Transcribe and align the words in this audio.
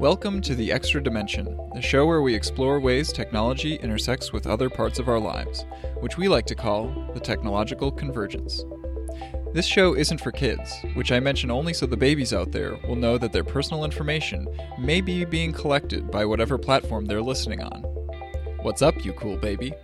Welcome 0.00 0.40
to 0.40 0.54
The 0.54 0.72
Extra 0.72 1.02
Dimension, 1.02 1.58
the 1.74 1.82
show 1.82 2.06
where 2.06 2.22
we 2.22 2.34
explore 2.34 2.80
ways 2.80 3.12
technology 3.12 3.74
intersects 3.74 4.32
with 4.32 4.46
other 4.46 4.70
parts 4.70 4.98
of 4.98 5.10
our 5.10 5.18
lives, 5.18 5.66
which 5.98 6.16
we 6.16 6.26
like 6.26 6.46
to 6.46 6.54
call 6.54 7.10
the 7.12 7.20
technological 7.20 7.92
convergence. 7.92 8.64
This 9.52 9.66
show 9.66 9.94
isn't 9.94 10.22
for 10.22 10.32
kids, 10.32 10.74
which 10.94 11.12
I 11.12 11.20
mention 11.20 11.50
only 11.50 11.74
so 11.74 11.84
the 11.84 11.98
babies 11.98 12.32
out 12.32 12.50
there 12.50 12.78
will 12.88 12.96
know 12.96 13.18
that 13.18 13.30
their 13.30 13.44
personal 13.44 13.84
information 13.84 14.48
may 14.78 15.02
be 15.02 15.26
being 15.26 15.52
collected 15.52 16.10
by 16.10 16.24
whatever 16.24 16.56
platform 16.56 17.04
they're 17.04 17.20
listening 17.20 17.60
on. 17.62 17.82
What's 18.62 18.80
up, 18.80 19.04
you 19.04 19.12
cool 19.12 19.36
baby? 19.36 19.74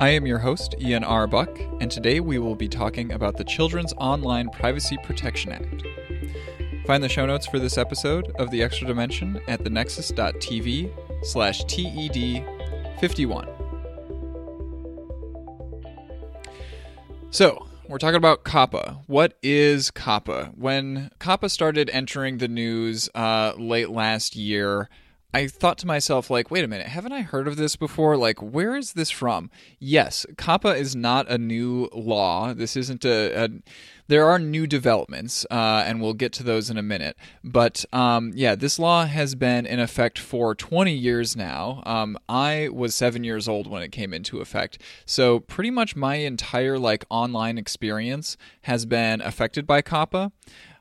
I 0.00 0.08
am 0.08 0.26
your 0.26 0.40
host, 0.40 0.74
Ian 0.80 1.04
R. 1.04 1.28
Buck, 1.28 1.56
and 1.80 1.92
today 1.92 2.18
we 2.18 2.40
will 2.40 2.56
be 2.56 2.68
talking 2.68 3.12
about 3.12 3.36
the 3.36 3.44
Children's 3.44 3.92
Online 3.98 4.48
Privacy 4.50 4.98
Protection 5.04 5.52
Act. 5.52 5.84
Find 6.86 7.02
the 7.02 7.08
show 7.08 7.26
notes 7.26 7.46
for 7.46 7.58
this 7.58 7.76
episode 7.78 8.30
of 8.38 8.52
The 8.52 8.62
Extra 8.62 8.86
Dimension 8.86 9.40
at 9.48 9.58
thenexus.tv 9.64 11.24
slash 11.24 11.64
TED51. 11.64 13.48
So, 17.30 17.66
we're 17.88 17.98
talking 17.98 18.14
about 18.14 18.44
COPPA. 18.44 19.00
What 19.08 19.36
is 19.42 19.90
COPPA? 19.90 20.56
When 20.56 21.10
COPPA 21.18 21.50
started 21.50 21.90
entering 21.90 22.38
the 22.38 22.46
news 22.46 23.08
uh, 23.16 23.54
late 23.58 23.90
last 23.90 24.36
year, 24.36 24.88
I 25.36 25.48
thought 25.48 25.76
to 25.78 25.86
myself, 25.86 26.30
like, 26.30 26.50
wait 26.50 26.64
a 26.64 26.66
minute, 26.66 26.86
haven't 26.86 27.12
I 27.12 27.20
heard 27.20 27.46
of 27.46 27.56
this 27.56 27.76
before? 27.76 28.16
Like, 28.16 28.40
where 28.40 28.74
is 28.74 28.94
this 28.94 29.10
from? 29.10 29.50
Yes, 29.78 30.24
COPPA 30.36 30.78
is 30.78 30.96
not 30.96 31.30
a 31.30 31.36
new 31.36 31.90
law. 31.92 32.54
This 32.54 32.74
isn't 32.74 33.04
a, 33.04 33.44
a 33.44 33.48
there 34.08 34.26
are 34.26 34.38
new 34.38 34.66
developments, 34.66 35.44
uh, 35.50 35.84
and 35.86 36.00
we'll 36.00 36.14
get 36.14 36.32
to 36.34 36.42
those 36.42 36.70
in 36.70 36.78
a 36.78 36.82
minute. 36.82 37.18
But 37.44 37.84
um, 37.92 38.32
yeah, 38.34 38.54
this 38.54 38.78
law 38.78 39.04
has 39.04 39.34
been 39.34 39.66
in 39.66 39.78
effect 39.78 40.18
for 40.18 40.54
20 40.54 40.94
years 40.94 41.36
now. 41.36 41.82
Um, 41.84 42.16
I 42.30 42.70
was 42.72 42.94
seven 42.94 43.22
years 43.22 43.46
old 43.46 43.66
when 43.66 43.82
it 43.82 43.92
came 43.92 44.14
into 44.14 44.40
effect, 44.40 44.80
so 45.04 45.40
pretty 45.40 45.70
much 45.70 45.94
my 45.94 46.14
entire 46.14 46.78
like 46.78 47.04
online 47.10 47.58
experience 47.58 48.38
has 48.62 48.86
been 48.86 49.20
affected 49.20 49.66
by 49.66 49.82
COPPA. 49.82 50.32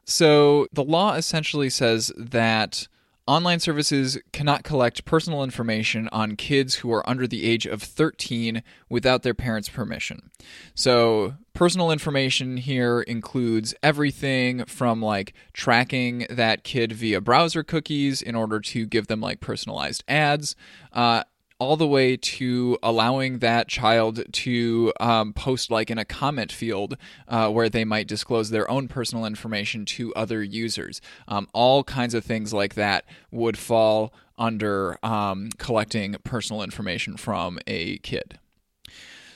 So 0.06 0.68
the 0.72 0.84
law 0.84 1.16
essentially 1.16 1.70
says 1.70 2.14
that 2.16 2.88
Online 3.28 3.60
services 3.60 4.20
cannot 4.34 4.64
collect 4.64 5.04
personal 5.04 5.44
information 5.44 6.08
on 6.12 6.36
kids 6.36 6.76
who 6.76 6.94
are 6.94 7.08
under 7.10 7.26
the 7.26 7.44
age 7.44 7.66
of 7.66 7.82
13 7.82 8.62
without 8.88 9.24
their 9.24 9.34
parents' 9.34 9.68
permission. 9.68 10.30
So, 10.76 11.34
personal 11.54 11.90
information 11.90 12.58
here 12.58 13.02
includes 13.02 13.74
everything 13.82 14.64
from 14.66 15.02
like 15.02 15.34
tracking 15.54 16.28
that 16.30 16.64
kid 16.64 16.92
via 16.92 17.20
browser 17.20 17.64
cookies 17.64 18.22
in 18.22 18.36
order 18.36 18.60
to 18.60 18.86
give 18.86 19.08
them 19.08 19.22
like 19.22 19.40
personalized 19.40 20.04
ads, 20.08 20.56
uh, 20.94 21.24
all 21.60 21.78
the 21.78 21.88
way 21.88 22.18
to 22.18 22.78
allowing 22.84 23.40
that 23.40 23.68
child 23.68 24.22
to 24.32 24.92
um, 25.00 25.34
post 25.34 25.72
like 25.72 25.90
in 25.90 25.98
a 25.98 26.06
comment 26.06 26.52
field 26.52 26.98
uh, 27.28 27.50
where 27.50 27.70
they 27.70 27.86
might 27.86 28.08
disclose 28.08 28.50
their 28.50 28.70
own 28.70 28.88
personal 28.88 29.26
information 29.26 29.86
to 29.86 30.14
other 30.16 30.44
users. 30.44 31.00
Um, 31.28 31.48
all 31.54 31.84
kinds 31.84 32.14
of 32.14 32.26
things 32.26 32.54
like 32.54 32.76
that 32.76 33.06
would 33.32 33.58
fall 33.58 34.14
under 34.38 34.98
um, 35.04 35.50
collecting 35.58 36.16
personal 36.24 36.62
information 36.62 37.16
from 37.16 37.58
a 37.68 38.00
kid. 38.00 38.38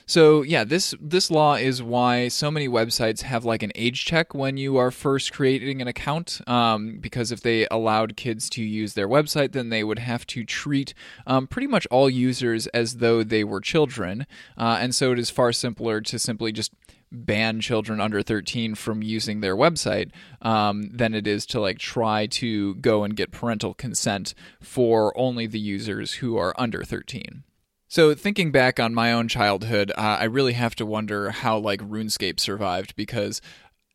So 0.10 0.42
yeah, 0.42 0.64
this 0.64 0.96
this 1.00 1.30
law 1.30 1.54
is 1.54 1.84
why 1.84 2.30
so 2.30 2.50
many 2.50 2.68
websites 2.68 3.22
have 3.22 3.46
like 3.46 3.62
an 3.62 3.72
age 3.76 4.06
check 4.06 4.34
when 4.34 4.58
you 4.58 4.76
are 4.78 4.90
first 4.90 5.32
creating 5.32 5.84
an 5.84 5.88
account. 5.88 6.42
Um, 6.48 6.98
because 7.00 7.32
if 7.32 7.42
they 7.42 7.68
allowed 7.70 8.18
kids 8.18 8.50
to 8.52 8.64
use 8.64 8.96
their 8.96 9.08
website, 9.08 9.52
then 9.52 9.70
they 9.70 9.84
would 9.84 10.00
have 10.00 10.26
to 10.28 10.44
treat 10.44 10.96
um, 11.28 11.46
pretty 11.46 11.68
much 11.68 11.86
all 11.92 12.10
users 12.10 12.66
as 12.68 12.98
though 12.98 13.22
they 13.22 13.44
were 13.44 13.62
children. 13.62 14.26
Uh, 14.58 14.80
and 14.82 14.96
so 14.96 15.12
it 15.12 15.20
is 15.20 15.30
far 15.30 15.52
simpler 15.52 16.02
to 16.02 16.18
simply 16.18 16.52
just 16.52 16.74
ban 17.12 17.62
children 17.62 18.02
under 18.02 18.24
13 18.24 18.74
from 18.74 19.04
using 19.04 19.42
their 19.42 19.56
website 19.56 20.10
um, 20.42 20.90
than 20.92 21.14
it 21.14 21.28
is 21.28 21.46
to 21.46 21.62
like 21.62 21.78
try 21.78 22.26
to 22.26 22.74
go 22.76 23.04
and 23.04 23.16
get 23.16 23.30
parental 23.30 23.76
consent 23.76 24.34
for 24.60 25.16
only 25.16 25.46
the 25.46 25.60
users 25.60 26.14
who 26.14 26.36
are 26.36 26.60
under 26.60 26.84
13. 26.84 27.44
So 27.92 28.14
thinking 28.14 28.52
back 28.52 28.80
on 28.80 28.94
my 28.94 29.12
own 29.12 29.28
childhood, 29.28 29.92
uh, 29.98 30.18
I 30.20 30.26
really 30.26 30.54
have 30.54 30.76
to 30.76 30.86
wonder 30.86 31.32
how 31.32 31.58
like 31.58 31.82
RuneScape 31.82 32.40
survived 32.40 32.96
because 32.96 33.42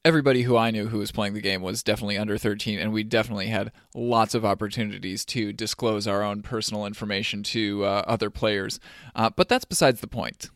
everybody 0.05 0.43
who 0.43 0.57
I 0.57 0.73
knew 0.73 0.89
who 0.89 0.99
was 0.99 1.13
playing 1.13 1.35
the 1.35 1.41
game 1.41 1.63
was 1.63 1.85
definitely 1.85 2.19
under 2.19 2.37
13, 2.37 2.81
and 2.81 2.93
we 2.93 3.05
definitely 3.05 3.47
had 3.47 3.71
lots 3.95 4.35
of 4.35 4.45
opportunities 4.45 5.25
to 5.27 5.53
disclose 5.53 6.09
our 6.09 6.25
own 6.25 6.43
personal 6.43 6.87
information 6.87 7.45
to 7.45 7.85
uh, 7.85 8.03
other 8.09 8.31
players. 8.31 8.81
Uh, 9.15 9.31
but 9.31 9.49
that's 9.49 9.65
besides 9.65 10.01
the 10.01 10.09
point. 10.09 10.51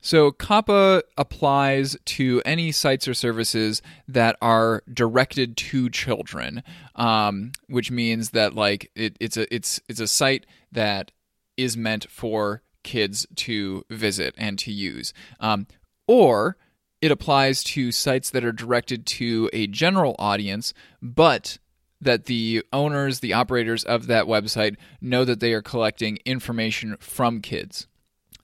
So, 0.00 0.30
COPPA 0.30 1.02
applies 1.16 1.96
to 2.04 2.40
any 2.44 2.70
sites 2.70 3.08
or 3.08 3.14
services 3.14 3.82
that 4.06 4.36
are 4.40 4.84
directed 4.94 5.56
to 5.56 5.90
children, 5.90 6.62
um, 6.94 7.50
which 7.66 7.90
means 7.90 8.30
that 8.30 8.54
like 8.54 8.92
it, 8.94 9.16
it's 9.18 9.36
a 9.36 9.52
it's 9.52 9.80
it's 9.88 9.98
a 9.98 10.06
site 10.06 10.46
that 10.70 11.10
is 11.56 11.76
meant 11.76 12.08
for 12.08 12.62
kids 12.86 13.26
to 13.36 13.84
visit 13.90 14.34
and 14.38 14.58
to 14.60 14.72
use. 14.72 15.12
Um, 15.40 15.66
or 16.06 16.56
it 17.02 17.10
applies 17.10 17.62
to 17.64 17.92
sites 17.92 18.30
that 18.30 18.44
are 18.44 18.52
directed 18.52 19.04
to 19.06 19.50
a 19.52 19.66
general 19.66 20.16
audience, 20.18 20.72
but 21.02 21.58
that 22.00 22.24
the 22.24 22.64
owners, 22.72 23.20
the 23.20 23.34
operators 23.34 23.84
of 23.84 24.06
that 24.06 24.24
website 24.24 24.76
know 25.00 25.24
that 25.24 25.40
they 25.40 25.52
are 25.52 25.62
collecting 25.62 26.18
information 26.24 26.96
from 26.98 27.40
kids. 27.40 27.86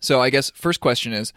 So, 0.01 0.21
I 0.21 0.31
guess 0.31 0.51
first 0.51 0.81
question 0.81 1.13
is 1.13 1.33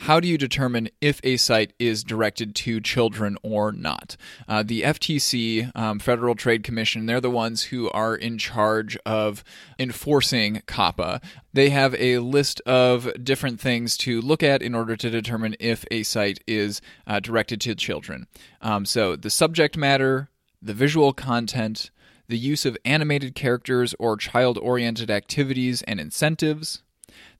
how 0.00 0.20
do 0.20 0.28
you 0.28 0.36
determine 0.36 0.88
if 1.00 1.20
a 1.24 1.36
site 1.36 1.72
is 1.78 2.04
directed 2.04 2.54
to 2.54 2.80
children 2.80 3.36
or 3.42 3.72
not? 3.72 4.16
Uh, 4.46 4.62
the 4.62 4.82
FTC, 4.82 5.74
um, 5.74 5.98
Federal 5.98 6.34
Trade 6.34 6.62
Commission, 6.62 7.06
they're 7.06 7.20
the 7.20 7.30
ones 7.30 7.64
who 7.64 7.90
are 7.90 8.14
in 8.14 8.38
charge 8.38 8.96
of 9.06 9.42
enforcing 9.78 10.62
COPPA. 10.66 11.22
They 11.52 11.70
have 11.70 11.94
a 11.94 12.18
list 12.18 12.60
of 12.62 13.10
different 13.24 13.58
things 13.58 13.96
to 13.98 14.20
look 14.20 14.42
at 14.42 14.62
in 14.62 14.74
order 14.74 14.96
to 14.96 15.10
determine 15.10 15.56
if 15.58 15.84
a 15.90 16.02
site 16.02 16.40
is 16.46 16.82
uh, 17.06 17.20
directed 17.20 17.60
to 17.62 17.74
children. 17.74 18.26
Um, 18.60 18.84
so 18.84 19.16
the 19.16 19.30
subject 19.30 19.76
matter, 19.76 20.28
the 20.60 20.74
visual 20.74 21.14
content, 21.14 21.90
the 22.28 22.38
use 22.38 22.66
of 22.66 22.76
animated 22.84 23.34
characters 23.34 23.94
or 23.98 24.16
child 24.16 24.58
oriented 24.58 25.10
activities 25.10 25.82
and 25.82 25.98
incentives 26.00 26.82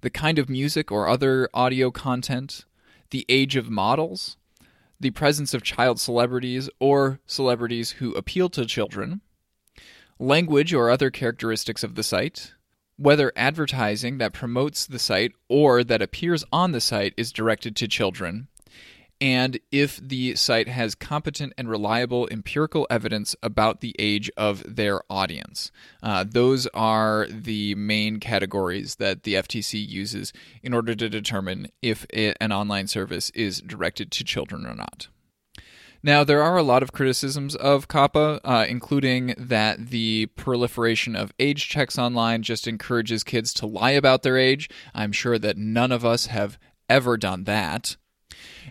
the 0.00 0.10
kind 0.10 0.38
of 0.38 0.48
music 0.48 0.91
or 0.91 1.09
other 1.09 1.48
audio 1.54 1.91
content, 1.91 2.64
the 3.10 3.25
age 3.28 3.56
of 3.56 3.70
models, 3.70 4.37
the 4.98 5.10
presence 5.10 5.53
of 5.54 5.62
child 5.62 6.00
celebrities 6.00 6.70
or 6.81 7.20
celebrities 7.26 7.92
who 7.92 8.12
appeal 8.14 8.48
to 8.50 8.64
children, 8.64 9.20
language 10.19 10.72
or 10.72 10.91
other 10.91 11.10
characteristics 11.10 11.84
of 11.84 11.94
the 11.94 12.03
site, 12.03 12.54
whether 12.97 13.32
advertising 13.37 14.19
that 14.19 14.32
promotes 14.32 14.87
the 14.87 14.98
site 14.98 15.32
or 15.48 15.84
that 15.84 16.00
appears 16.00 16.44
on 16.50 16.72
the 16.72 16.81
site 16.81 17.12
is 17.16 17.32
directed 17.32 17.76
to 17.76 17.87
children, 17.87 18.48
and 19.21 19.59
if 19.71 19.97
the 19.97 20.34
site 20.34 20.69
has 20.69 20.94
competent 20.94 21.53
and 21.56 21.69
reliable 21.69 22.28
empirical 22.31 22.87
evidence 22.91 23.34
about 23.43 23.81
the 23.81 23.94
age 23.99 24.31
of 24.37 24.77
their 24.77 25.00
audience. 25.10 25.71
Uh, 26.03 26.25
those 26.28 26.66
are 26.69 27.26
the 27.31 27.75
main 27.75 28.21
categories 28.21 28.97
that 28.97 29.22
the 29.22 29.34
FTC 29.34 29.87
uses 29.87 30.32
in 30.62 30.75
order 30.75 30.94
to 30.94 31.09
determine 31.09 31.69
if 31.82 32.06
it, 32.10 32.37
an 32.41 32.53
online 32.53 32.87
service 32.87 33.31
is 33.31 33.60
directed 33.60 34.10
to 34.12 34.25
children 34.25 34.66
or 34.66 34.75
not. 34.75 35.09
Now, 36.03 36.23
there 36.23 36.43
are 36.43 36.56
a 36.56 36.62
lot 36.62 36.82
of 36.82 36.93
criticisms 36.93 37.56
of 37.56 37.88
COPPA, 37.88 38.41
uh, 38.44 38.67
including 38.69 39.35
that 39.38 39.88
the 39.88 40.26
proliferation 40.37 41.17
of 41.17 41.32
age 41.41 41.69
checks 41.69 41.99
online 41.99 42.43
just 42.43 42.69
encourages 42.69 43.25
kids 43.25 43.52
to 43.55 43.67
lie 43.67 43.91
about 43.91 44.23
their 44.23 44.37
age. 44.37 44.69
I'm 44.94 45.11
sure 45.11 45.38
that 45.38 45.56
none 45.56 45.91
of 45.91 46.05
us 46.05 46.26
have 46.26 46.58
ever 46.88 47.17
done 47.17 47.44
that 47.44 47.96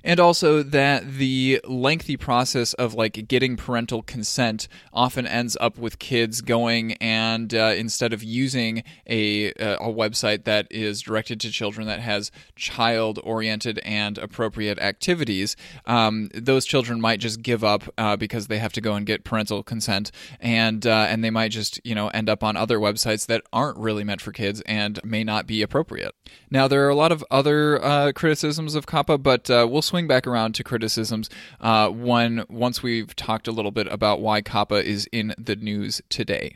and 0.04 0.20
also 0.20 0.64
that 0.64 1.16
the 1.16 1.62
lengthy 1.66 2.18
process 2.18 2.74
of 2.74 2.94
like 2.94 3.28
getting 3.28 3.58
parental 3.58 4.02
consent 4.02 4.68
often 4.94 5.26
ends 5.28 5.58
up 5.60 5.78
with 5.78 6.00
kids 6.00 6.42
going 6.42 6.94
and 6.94 7.54
uh, 7.54 7.74
instead 7.76 8.14
of 8.14 8.24
using 8.24 8.84
a 9.08 9.50
a 9.52 9.92
website 9.92 10.44
that 10.46 10.68
is 10.70 11.02
directed 11.02 11.40
to 11.42 11.52
children 11.52 11.88
that 11.88 12.00
has 12.00 12.32
child 12.56 13.20
oriented 13.24 13.80
and 13.80 14.18
appropriate 14.18 14.80
activities, 14.80 15.56
um, 15.86 16.30
those 16.34 16.66
children 16.66 17.00
might 17.00 17.20
just 17.20 17.42
give 17.42 17.64
up 17.64 17.84
uh, 17.98 18.16
because 18.16 18.48
they 18.48 18.58
have 18.58 18.74
to 18.74 18.82
go 18.82 18.94
and 18.94 19.06
get 19.06 19.24
parental 19.24 19.64
consent, 19.64 20.12
and 20.40 20.86
uh, 20.86 21.08
and 21.10 21.24
they 21.24 21.30
might 21.30 21.50
just 21.50 21.80
you 21.84 21.96
know 21.96 22.08
end 22.10 22.30
up 22.30 22.44
on 22.44 22.58
other 22.58 22.80
websites 22.80 23.26
that 23.28 23.42
aren't 23.52 23.78
really 23.78 24.04
meant 24.04 24.22
for 24.22 24.32
kids 24.32 24.62
and 24.66 25.00
may 25.04 25.24
not 25.24 25.48
be 25.48 25.62
appropriate. 25.62 26.14
Now 26.50 26.68
there 26.68 26.86
are 26.86 26.90
a 26.90 26.96
lot 26.96 27.12
of 27.12 27.24
other 27.32 27.84
uh, 27.84 28.12
criticisms 28.14 28.76
of 28.76 28.86
COPPA, 28.86 29.22
but 29.22 29.50
uh, 29.50 29.68
we'll 29.70 29.82
swing 29.86 30.08
back 30.08 30.28
around 30.28 30.56
to 30.56 30.64
criticisms 30.64 31.30
uh, 31.62 31.90
when 31.90 32.44
once 32.50 32.84
we've 32.84 33.16
talked 33.16 33.48
a 33.48 33.52
little 33.52 33.72
bit 33.72 33.88
about 33.88 34.22
why 34.22 34.42
COPPA 34.42 34.84
is 34.84 35.08
in 35.12 35.34
the 35.38 35.56
news 35.56 36.02
today. 36.10 36.56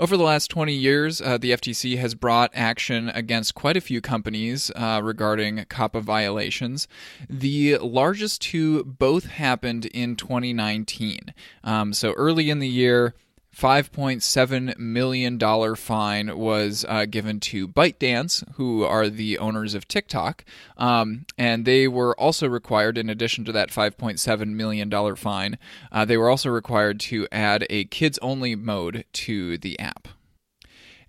Over 0.00 0.16
the 0.16 0.24
last 0.24 0.48
20 0.48 0.72
years, 0.72 1.20
uh, 1.20 1.38
the 1.38 1.52
FTC 1.52 1.96
has 1.98 2.16
brought 2.16 2.50
action 2.54 3.08
against 3.10 3.54
quite 3.54 3.76
a 3.76 3.80
few 3.80 4.00
companies 4.00 4.72
uh, 4.74 5.00
regarding 5.02 5.58
COPPA 5.66 6.02
violations. 6.02 6.88
The 7.30 7.78
largest 7.78 8.42
two 8.42 8.82
both 8.84 9.26
happened 9.26 9.86
in 9.86 10.16
2019. 10.16 11.34
Um, 11.62 11.92
so 11.92 12.12
early 12.14 12.50
in 12.50 12.58
the 12.58 12.68
year, 12.68 13.14
$5.7 13.56 14.78
million 14.78 15.76
fine 15.76 16.38
was 16.38 16.86
uh, 16.88 17.04
given 17.04 17.38
to 17.40 17.68
ByteDance, 17.68 18.44
who 18.54 18.84
are 18.84 19.08
the 19.08 19.38
owners 19.38 19.74
of 19.74 19.86
TikTok. 19.86 20.44
Um, 20.76 21.26
and 21.36 21.64
they 21.64 21.86
were 21.86 22.18
also 22.18 22.48
required, 22.48 22.96
in 22.96 23.10
addition 23.10 23.44
to 23.44 23.52
that 23.52 23.70
$5.7 23.70 24.48
million 24.48 25.16
fine, 25.16 25.58
uh, 25.90 26.04
they 26.04 26.16
were 26.16 26.30
also 26.30 26.50
required 26.50 26.98
to 27.00 27.28
add 27.30 27.66
a 27.68 27.84
kids 27.84 28.18
only 28.22 28.54
mode 28.54 29.04
to 29.12 29.58
the 29.58 29.78
app. 29.78 30.08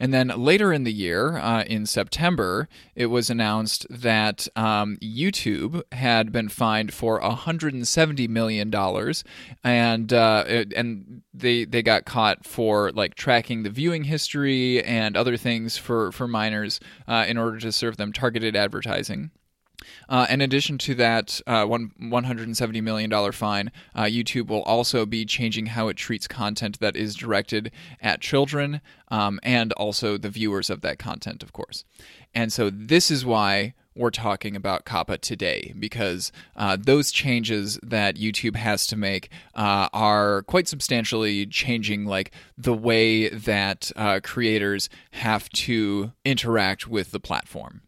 And 0.03 0.13
then 0.13 0.27
later 0.35 0.73
in 0.73 0.83
the 0.83 0.91
year, 0.91 1.37
uh, 1.37 1.63
in 1.63 1.85
September, 1.85 2.67
it 2.93 3.05
was 3.05 3.29
announced 3.29 3.87
that 3.89 4.49
um, 4.53 4.97
YouTube 4.97 5.81
had 5.93 6.29
been 6.29 6.49
fined 6.49 6.93
for 6.93 7.21
170 7.21 8.27
million 8.27 8.69
dollars, 8.69 9.23
and 9.63 10.11
uh, 10.11 10.43
and 10.75 11.21
they 11.33 11.63
they 11.63 11.81
got 11.81 12.03
caught 12.03 12.45
for 12.45 12.91
like 12.91 13.15
tracking 13.15 13.63
the 13.63 13.69
viewing 13.69 14.03
history 14.03 14.83
and 14.83 15.15
other 15.15 15.37
things 15.37 15.77
for 15.77 16.11
for 16.11 16.27
minors 16.27 16.81
uh, 17.07 17.23
in 17.25 17.37
order 17.37 17.57
to 17.59 17.71
serve 17.71 17.95
them 17.95 18.11
targeted 18.11 18.57
advertising. 18.57 19.31
Uh, 20.07 20.25
in 20.29 20.41
addition 20.41 20.77
to 20.77 20.95
that 20.95 21.41
uh, 21.47 21.65
one 21.65 21.91
$170 22.01 22.81
million 22.81 23.31
fine, 23.31 23.71
uh, 23.95 24.03
YouTube 24.03 24.47
will 24.47 24.63
also 24.63 25.05
be 25.05 25.25
changing 25.25 25.67
how 25.67 25.87
it 25.87 25.97
treats 25.97 26.27
content 26.27 26.79
that 26.79 26.95
is 26.95 27.15
directed 27.15 27.71
at 28.01 28.21
children 28.21 28.81
um, 29.09 29.39
and 29.43 29.71
also 29.73 30.17
the 30.17 30.29
viewers 30.29 30.69
of 30.69 30.81
that 30.81 30.99
content, 30.99 31.43
of 31.43 31.53
course. 31.53 31.83
And 32.33 32.51
so 32.51 32.69
this 32.69 33.11
is 33.11 33.25
why 33.25 33.73
we're 33.95 34.09
talking 34.09 34.55
about 34.55 34.85
COPPA 34.85 35.19
today 35.19 35.73
because 35.77 36.31
uh, 36.55 36.77
those 36.79 37.11
changes 37.11 37.79
that 37.83 38.15
YouTube 38.15 38.55
has 38.55 38.87
to 38.87 38.95
make 38.95 39.29
uh, 39.53 39.87
are 39.93 40.41
quite 40.43 40.67
substantially 40.67 41.45
changing, 41.45 42.05
like 42.05 42.31
the 42.57 42.73
way 42.73 43.29
that 43.29 43.91
uh, 43.95 44.19
creators 44.23 44.89
have 45.11 45.47
to 45.49 46.11
interact 46.25 46.87
with 46.87 47.11
the 47.11 47.19
platform 47.19 47.81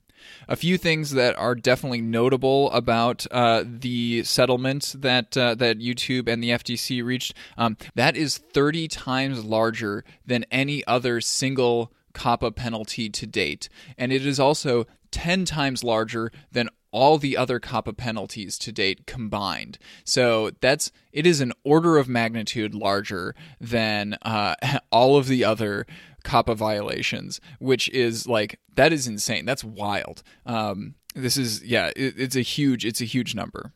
a 0.48 0.56
few 0.56 0.78
things 0.78 1.12
that 1.12 1.38
are 1.38 1.56
definitely 1.56 2.02
notable 2.02 2.72
about 2.72 3.26
uh, 3.32 3.64
the 3.66 4.24
settlement 4.24 4.96
that 4.98 5.36
uh, 5.38 5.56
that 5.56 5.80
YouTube 5.80 6.28
and 6.28 6.44
the 6.44 6.50
FTC 6.50 7.04
reached. 7.04 7.34
Um, 7.58 7.78
that 7.96 8.16
is 8.16 8.38
30 8.38 8.88
times 8.88 9.44
larger 9.44 10.04
than 10.26 10.46
any 10.52 10.86
other 10.86 11.22
single 11.22 11.92
COPPA 12.14 12.56
penalty 12.56 13.10
to 13.10 13.26
date, 13.26 13.70
and 13.98 14.12
it 14.12 14.26
is 14.26 14.40
also 14.40 14.86
10 15.12 15.46
times 15.46 15.84
larger 15.84 16.32
than 16.52 16.70
all 16.96 17.18
the 17.18 17.36
other 17.36 17.60
COPPA 17.60 17.98
penalties 17.98 18.58
to 18.58 18.72
date 18.72 19.06
combined. 19.06 19.78
So 20.06 20.52
that's 20.62 20.94
it 21.12 21.28
is 21.28 21.42
an 21.42 21.52
order 21.66 21.98
of 21.98 22.08
magnitude 22.08 22.74
larger 22.74 23.36
than 23.60 24.18
uh, 24.22 24.56
all 24.92 25.18
of 25.18 25.28
the 25.28 25.44
other 25.44 25.86
COPPA 26.26 26.56
violations, 26.56 27.40
which 27.60 27.88
is 27.90 28.28
like 28.28 28.60
that 28.76 28.92
is 28.92 29.08
insane. 29.08 29.46
That's 29.46 29.64
wild. 29.64 30.24
Um, 30.46 30.96
this 31.16 31.38
is 31.38 31.64
yeah, 31.64 31.92
it, 31.96 32.16
it's 32.18 32.36
a 32.36 32.42
huge 32.42 32.84
it's 32.86 33.00
a 33.00 33.06
huge 33.06 33.34
number. 33.36 33.72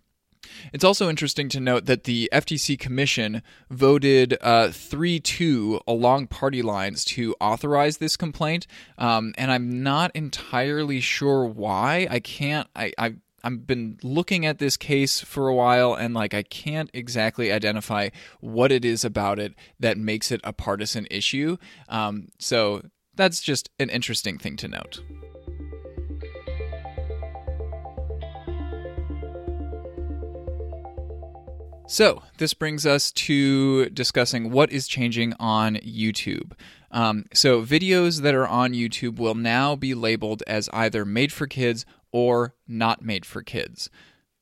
It's 0.73 0.83
also 0.83 1.09
interesting 1.09 1.47
to 1.49 1.59
note 1.59 1.85
that 1.85 2.03
the 2.03 2.29
FTC 2.33 2.79
Commission 2.79 3.41
voted 3.69 4.37
uh, 4.41 4.69
3 4.71 5.19
2 5.19 5.81
along 5.87 6.27
party 6.27 6.61
lines 6.61 7.05
to 7.05 7.35
authorize 7.39 7.97
this 7.97 8.17
complaint. 8.17 8.67
Um, 8.97 9.33
and 9.37 9.51
I'm 9.51 9.83
not 9.83 10.11
entirely 10.15 10.99
sure 10.99 11.45
why. 11.45 12.07
I 12.09 12.19
can't, 12.19 12.67
I, 12.75 12.93
I 12.97 13.15
I've 13.43 13.65
been 13.65 13.97
looking 14.03 14.45
at 14.45 14.59
this 14.59 14.77
case 14.77 15.21
for 15.21 15.47
a 15.47 15.55
while 15.55 15.93
and 15.93 16.13
like 16.13 16.33
I 16.33 16.43
can't 16.43 16.89
exactly 16.93 17.51
identify 17.51 18.09
what 18.39 18.71
it 18.71 18.85
is 18.85 19.05
about 19.05 19.39
it 19.39 19.53
that 19.79 19.97
makes 19.97 20.31
it 20.31 20.41
a 20.43 20.53
partisan 20.53 21.07
issue. 21.09 21.57
Um, 21.87 22.29
so 22.37 22.81
that's 23.15 23.41
just 23.41 23.69
an 23.79 23.89
interesting 23.89 24.37
thing 24.37 24.55
to 24.57 24.67
note. 24.67 25.01
So, 31.91 32.21
this 32.37 32.53
brings 32.53 32.85
us 32.85 33.11
to 33.13 33.89
discussing 33.89 34.51
what 34.51 34.71
is 34.71 34.87
changing 34.87 35.33
on 35.39 35.77
YouTube. 35.77 36.51
Um, 36.91 37.25
so, 37.33 37.63
videos 37.63 38.21
that 38.21 38.35
are 38.35 38.47
on 38.47 38.73
YouTube 38.73 39.17
will 39.17 39.33
now 39.33 39.75
be 39.75 39.95
labeled 39.95 40.43
as 40.45 40.69
either 40.71 41.03
made 41.03 41.31
for 41.31 41.47
kids 41.47 41.87
or 42.11 42.55
not 42.67 43.01
made 43.01 43.25
for 43.25 43.41
kids. 43.41 43.89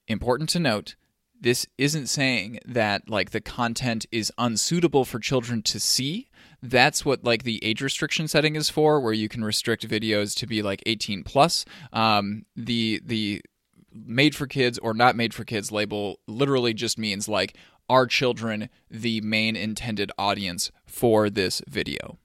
Important 0.08 0.50
to 0.50 0.60
note, 0.60 0.96
this 1.40 1.68
isn't 1.78 2.08
saying 2.08 2.60
that 2.66 3.10
like 3.10 3.32
the 3.32 3.42
content 3.42 4.06
is 4.12 4.32
unsuitable 4.38 5.06
for 5.06 5.20
children 5.20 5.62
to 5.64 5.80
see. 5.80 6.30
That's 6.62 7.06
what 7.06 7.24
like 7.24 7.44
the 7.44 7.64
age 7.64 7.82
restriction 7.82 8.28
setting 8.28 8.56
is 8.56 8.70
for, 8.70 9.00
where 9.00 9.14
you 9.14 9.30
can 9.30 9.44
restrict 9.44 9.88
videos 9.88 10.36
to 10.38 10.48
be 10.48 10.62
like 10.62 10.82
18 10.86 11.24
plus. 11.24 11.66
Um, 11.94 12.46
the 12.56 13.02
the 13.06 13.42
made 13.94 14.36
for 14.36 14.48
kids 14.48 14.78
or 14.80 14.94
not 14.94 15.16
made 15.16 15.34
for 15.34 15.44
kids 15.44 15.72
label 15.72 16.20
literally 16.28 16.74
just 16.74 16.98
means 16.98 17.28
like 17.28 17.56
are 17.90 18.06
children 18.06 18.70
the 18.90 19.22
main 19.22 19.56
intended 19.56 20.12
audience 20.18 20.72
for 20.86 21.30
this 21.30 21.62
video. 21.68 22.18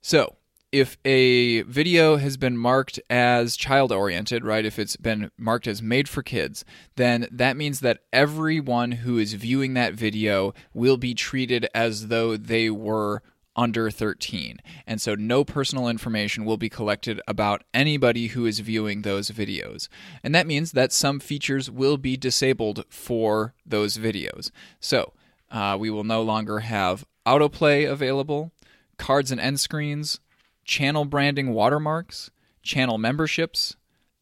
So, 0.00 0.36
if 0.72 0.96
a 1.04 1.62
video 1.62 2.16
has 2.16 2.36
been 2.36 2.56
marked 2.56 2.98
as 3.08 3.56
child 3.56 3.92
oriented, 3.92 4.44
right, 4.44 4.64
if 4.64 4.78
it's 4.78 4.96
been 4.96 5.30
marked 5.38 5.66
as 5.66 5.80
made 5.80 6.08
for 6.08 6.22
kids, 6.22 6.64
then 6.96 7.28
that 7.30 7.56
means 7.56 7.80
that 7.80 8.00
everyone 8.12 8.92
who 8.92 9.18
is 9.18 9.34
viewing 9.34 9.74
that 9.74 9.94
video 9.94 10.52
will 10.74 10.96
be 10.96 11.14
treated 11.14 11.68
as 11.74 12.08
though 12.08 12.36
they 12.36 12.68
were 12.68 13.22
under 13.54 13.90
13. 13.90 14.58
And 14.86 15.00
so 15.00 15.14
no 15.14 15.44
personal 15.44 15.88
information 15.88 16.44
will 16.44 16.58
be 16.58 16.68
collected 16.68 17.20
about 17.26 17.64
anybody 17.72 18.28
who 18.28 18.44
is 18.44 18.60
viewing 18.60 19.02
those 19.02 19.30
videos. 19.30 19.88
And 20.22 20.34
that 20.34 20.46
means 20.46 20.72
that 20.72 20.92
some 20.92 21.20
features 21.20 21.70
will 21.70 21.96
be 21.96 22.16
disabled 22.16 22.84
for 22.90 23.54
those 23.64 23.96
videos. 23.96 24.50
So 24.78 25.14
uh, 25.50 25.76
we 25.80 25.88
will 25.88 26.04
no 26.04 26.22
longer 26.22 26.58
have 26.60 27.06
autoplay 27.26 27.90
available, 27.90 28.52
cards 28.98 29.30
and 29.30 29.40
end 29.40 29.58
screens 29.58 30.20
channel 30.66 31.04
branding 31.04 31.52
watermarks, 31.52 32.30
channel 32.62 32.98
memberships, 32.98 33.76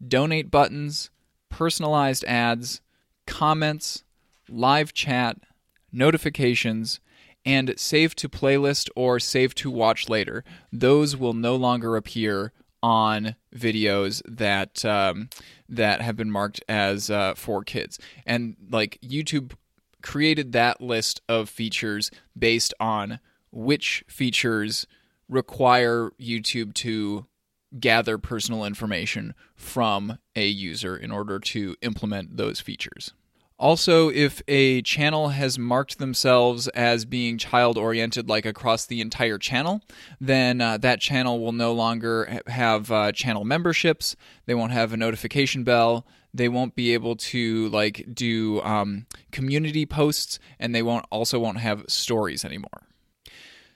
donate 0.06 0.50
buttons, 0.50 1.10
personalized 1.48 2.24
ads, 2.24 2.80
comments, 3.26 4.04
live 4.48 4.92
chat, 4.92 5.38
notifications, 5.90 7.00
and 7.44 7.74
save 7.76 8.14
to 8.16 8.28
playlist 8.28 8.88
or 8.94 9.18
save 9.18 9.54
to 9.54 9.70
watch 9.70 10.08
later. 10.08 10.44
Those 10.72 11.16
will 11.16 11.34
no 11.34 11.56
longer 11.56 11.96
appear 11.96 12.52
on 12.82 13.34
videos 13.54 14.20
that 14.26 14.84
um, 14.84 15.30
that 15.68 16.02
have 16.02 16.16
been 16.16 16.30
marked 16.30 16.62
as 16.68 17.10
uh, 17.10 17.34
for 17.34 17.64
kids. 17.64 17.98
And 18.26 18.56
like 18.70 18.98
YouTube 19.02 19.52
created 20.02 20.52
that 20.52 20.82
list 20.82 21.22
of 21.28 21.48
features 21.48 22.10
based 22.38 22.74
on 22.78 23.20
which 23.50 24.04
features 24.06 24.86
require 25.28 26.10
YouTube 26.20 26.74
to 26.74 27.26
gather 27.78 28.18
personal 28.18 28.64
information 28.64 29.34
from 29.54 30.18
a 30.36 30.46
user 30.46 30.96
in 30.96 31.10
order 31.10 31.38
to 31.38 31.76
implement 31.82 32.36
those 32.36 32.60
features. 32.60 33.12
Also, 33.56 34.10
if 34.10 34.42
a 34.48 34.82
channel 34.82 35.28
has 35.28 35.58
marked 35.58 35.98
themselves 35.98 36.66
as 36.68 37.04
being 37.04 37.38
child 37.38 37.78
oriented, 37.78 38.28
like 38.28 38.44
across 38.44 38.84
the 38.84 39.00
entire 39.00 39.38
channel, 39.38 39.80
then 40.20 40.60
uh, 40.60 40.76
that 40.78 41.00
channel 41.00 41.38
will 41.40 41.52
no 41.52 41.72
longer 41.72 42.40
have 42.48 42.90
uh, 42.90 43.12
channel 43.12 43.44
memberships. 43.44 44.16
They 44.46 44.54
won't 44.54 44.72
have 44.72 44.92
a 44.92 44.96
notification 44.96 45.62
bell. 45.62 46.04
They 46.34 46.48
won't 46.48 46.74
be 46.74 46.94
able 46.94 47.14
to 47.16 47.68
like 47.68 48.04
do 48.12 48.60
um, 48.62 49.06
community 49.30 49.86
posts, 49.86 50.40
and 50.58 50.74
they 50.74 50.82
won't 50.82 51.06
also 51.10 51.38
won't 51.38 51.58
have 51.58 51.84
stories 51.86 52.44
anymore. 52.44 52.88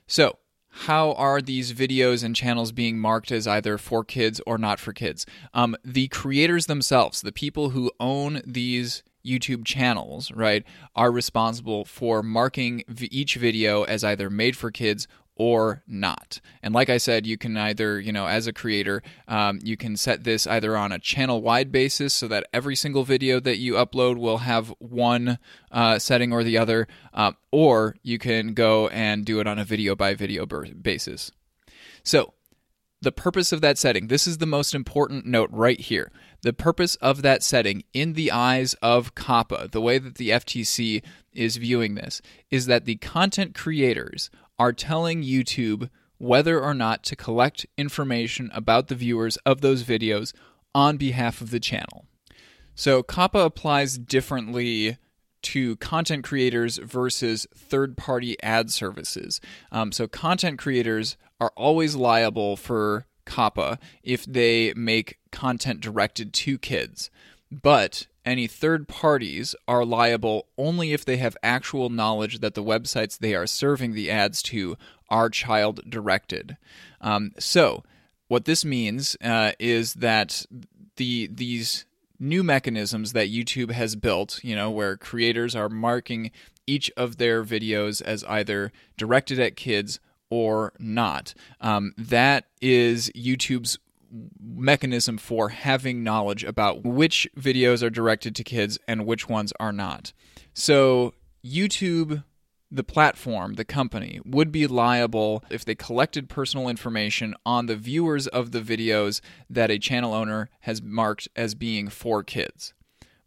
So, 0.08 0.38
how 0.86 1.12
are 1.14 1.42
these 1.42 1.72
videos 1.72 2.22
and 2.22 2.36
channels 2.36 2.70
being 2.70 2.98
marked 2.98 3.32
as 3.32 3.48
either 3.48 3.78
for 3.78 4.04
kids 4.04 4.40
or 4.46 4.58
not 4.58 4.78
for 4.78 4.92
kids? 4.92 5.26
Um, 5.52 5.76
the 5.84 6.06
creators 6.08 6.66
themselves, 6.66 7.20
the 7.20 7.32
people 7.32 7.70
who 7.70 7.90
own 7.98 8.42
these 8.46 9.02
YouTube 9.26 9.64
channels, 9.64 10.30
right, 10.30 10.64
are 10.94 11.10
responsible 11.10 11.84
for 11.84 12.22
marking 12.22 12.84
each 13.10 13.34
video 13.34 13.82
as 13.82 14.04
either 14.04 14.30
made 14.30 14.56
for 14.56 14.70
kids 14.70 15.08
or 15.38 15.82
not. 15.86 16.40
And 16.62 16.74
like 16.74 16.90
I 16.90 16.98
said, 16.98 17.26
you 17.26 17.38
can 17.38 17.56
either, 17.56 18.00
you 18.00 18.12
know, 18.12 18.26
as 18.26 18.46
a 18.46 18.52
creator, 18.52 19.02
um, 19.28 19.60
you 19.62 19.76
can 19.76 19.96
set 19.96 20.24
this 20.24 20.46
either 20.46 20.76
on 20.76 20.92
a 20.92 20.98
channel 20.98 21.40
wide 21.40 21.70
basis 21.72 22.12
so 22.12 22.26
that 22.28 22.46
every 22.52 22.74
single 22.76 23.04
video 23.04 23.38
that 23.40 23.58
you 23.58 23.74
upload 23.74 24.18
will 24.18 24.38
have 24.38 24.74
one 24.78 25.38
uh, 25.70 25.98
setting 25.98 26.32
or 26.32 26.42
the 26.42 26.58
other, 26.58 26.88
uh, 27.14 27.32
or 27.52 27.96
you 28.02 28.18
can 28.18 28.52
go 28.52 28.88
and 28.88 29.24
do 29.24 29.38
it 29.38 29.46
on 29.46 29.58
a 29.58 29.64
video 29.64 29.94
by 29.94 30.14
video 30.14 30.44
basis. 30.44 31.30
So, 32.02 32.34
the 33.00 33.12
purpose 33.12 33.52
of 33.52 33.60
that 33.60 33.78
setting, 33.78 34.08
this 34.08 34.26
is 34.26 34.38
the 34.38 34.46
most 34.46 34.74
important 34.74 35.24
note 35.24 35.50
right 35.52 35.78
here. 35.78 36.10
The 36.42 36.52
purpose 36.52 36.96
of 36.96 37.22
that 37.22 37.44
setting, 37.44 37.84
in 37.92 38.14
the 38.14 38.32
eyes 38.32 38.74
of 38.82 39.14
COPPA, 39.14 39.70
the 39.70 39.80
way 39.80 39.98
that 39.98 40.16
the 40.16 40.30
FTC 40.30 41.04
is 41.32 41.58
viewing 41.58 41.94
this, 41.94 42.20
is 42.50 42.66
that 42.66 42.86
the 42.86 42.96
content 42.96 43.54
creators 43.54 44.30
are 44.58 44.72
telling 44.72 45.22
YouTube 45.22 45.90
whether 46.18 46.60
or 46.60 46.74
not 46.74 47.02
to 47.04 47.16
collect 47.16 47.66
information 47.76 48.50
about 48.52 48.88
the 48.88 48.94
viewers 48.94 49.36
of 49.38 49.60
those 49.60 49.84
videos 49.84 50.32
on 50.74 50.96
behalf 50.96 51.40
of 51.40 51.50
the 51.50 51.60
channel. 51.60 52.06
So 52.74 53.02
COPPA 53.02 53.44
applies 53.44 53.98
differently 53.98 54.98
to 55.42 55.76
content 55.76 56.24
creators 56.24 56.78
versus 56.78 57.46
third 57.54 57.96
party 57.96 58.36
ad 58.42 58.70
services. 58.70 59.40
Um, 59.70 59.92
so 59.92 60.08
content 60.08 60.58
creators 60.58 61.16
are 61.40 61.52
always 61.56 61.94
liable 61.94 62.56
for 62.56 63.06
COPPA 63.26 63.78
if 64.02 64.24
they 64.24 64.72
make 64.74 65.18
content 65.30 65.80
directed 65.80 66.32
to 66.32 66.58
kids. 66.58 67.10
But 67.50 68.06
any 68.28 68.46
third 68.46 68.86
parties 68.88 69.54
are 69.66 69.84
liable 69.84 70.46
only 70.56 70.92
if 70.92 71.04
they 71.04 71.16
have 71.16 71.36
actual 71.42 71.88
knowledge 71.88 72.40
that 72.40 72.54
the 72.54 72.62
websites 72.62 73.18
they 73.18 73.34
are 73.34 73.46
serving 73.46 73.92
the 73.92 74.10
ads 74.10 74.42
to 74.42 74.76
are 75.08 75.30
child 75.30 75.80
directed. 75.88 76.56
Um, 77.00 77.32
so, 77.38 77.82
what 78.28 78.44
this 78.44 78.64
means 78.64 79.16
uh, 79.22 79.52
is 79.58 79.94
that 79.94 80.44
the 80.96 81.28
these 81.32 81.86
new 82.20 82.42
mechanisms 82.42 83.12
that 83.12 83.30
YouTube 83.30 83.70
has 83.70 83.96
built, 83.96 84.40
you 84.42 84.54
know, 84.54 84.70
where 84.70 84.96
creators 84.96 85.56
are 85.56 85.68
marking 85.68 86.30
each 86.66 86.90
of 86.96 87.16
their 87.16 87.42
videos 87.42 88.02
as 88.02 88.24
either 88.24 88.70
directed 88.96 89.38
at 89.38 89.56
kids 89.56 90.00
or 90.30 90.72
not. 90.78 91.32
Um, 91.60 91.94
that 91.96 92.44
is 92.60 93.10
YouTube's 93.16 93.78
mechanism 94.40 95.18
for 95.18 95.50
having 95.50 96.02
knowledge 96.02 96.44
about 96.44 96.84
which 96.84 97.28
videos 97.38 97.82
are 97.82 97.90
directed 97.90 98.34
to 98.36 98.44
kids 98.44 98.78
and 98.88 99.06
which 99.06 99.28
ones 99.28 99.52
are 99.60 99.72
not. 99.72 100.12
So, 100.54 101.14
YouTube, 101.44 102.24
the 102.70 102.84
platform, 102.84 103.54
the 103.54 103.64
company, 103.64 104.20
would 104.24 104.52
be 104.52 104.66
liable 104.66 105.44
if 105.50 105.64
they 105.64 105.74
collected 105.74 106.28
personal 106.28 106.68
information 106.68 107.34
on 107.46 107.66
the 107.66 107.76
viewers 107.76 108.26
of 108.26 108.52
the 108.52 108.60
videos 108.60 109.20
that 109.48 109.70
a 109.70 109.78
channel 109.78 110.12
owner 110.12 110.50
has 110.60 110.82
marked 110.82 111.28
as 111.36 111.54
being 111.54 111.88
for 111.88 112.22
kids. 112.22 112.74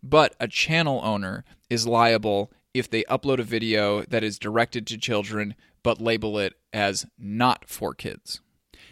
But 0.03 0.35
a 0.39 0.47
channel 0.47 1.01
owner 1.03 1.43
is 1.69 1.87
liable 1.87 2.51
if 2.73 2.89
they 2.89 3.03
upload 3.03 3.39
a 3.39 3.43
video 3.43 4.03
that 4.03 4.23
is 4.23 4.39
directed 4.39 4.87
to 4.87 4.97
children 4.97 5.55
but 5.83 5.99
label 5.99 6.37
it 6.37 6.53
as 6.73 7.05
not 7.17 7.67
for 7.67 7.93
kids. 7.93 8.41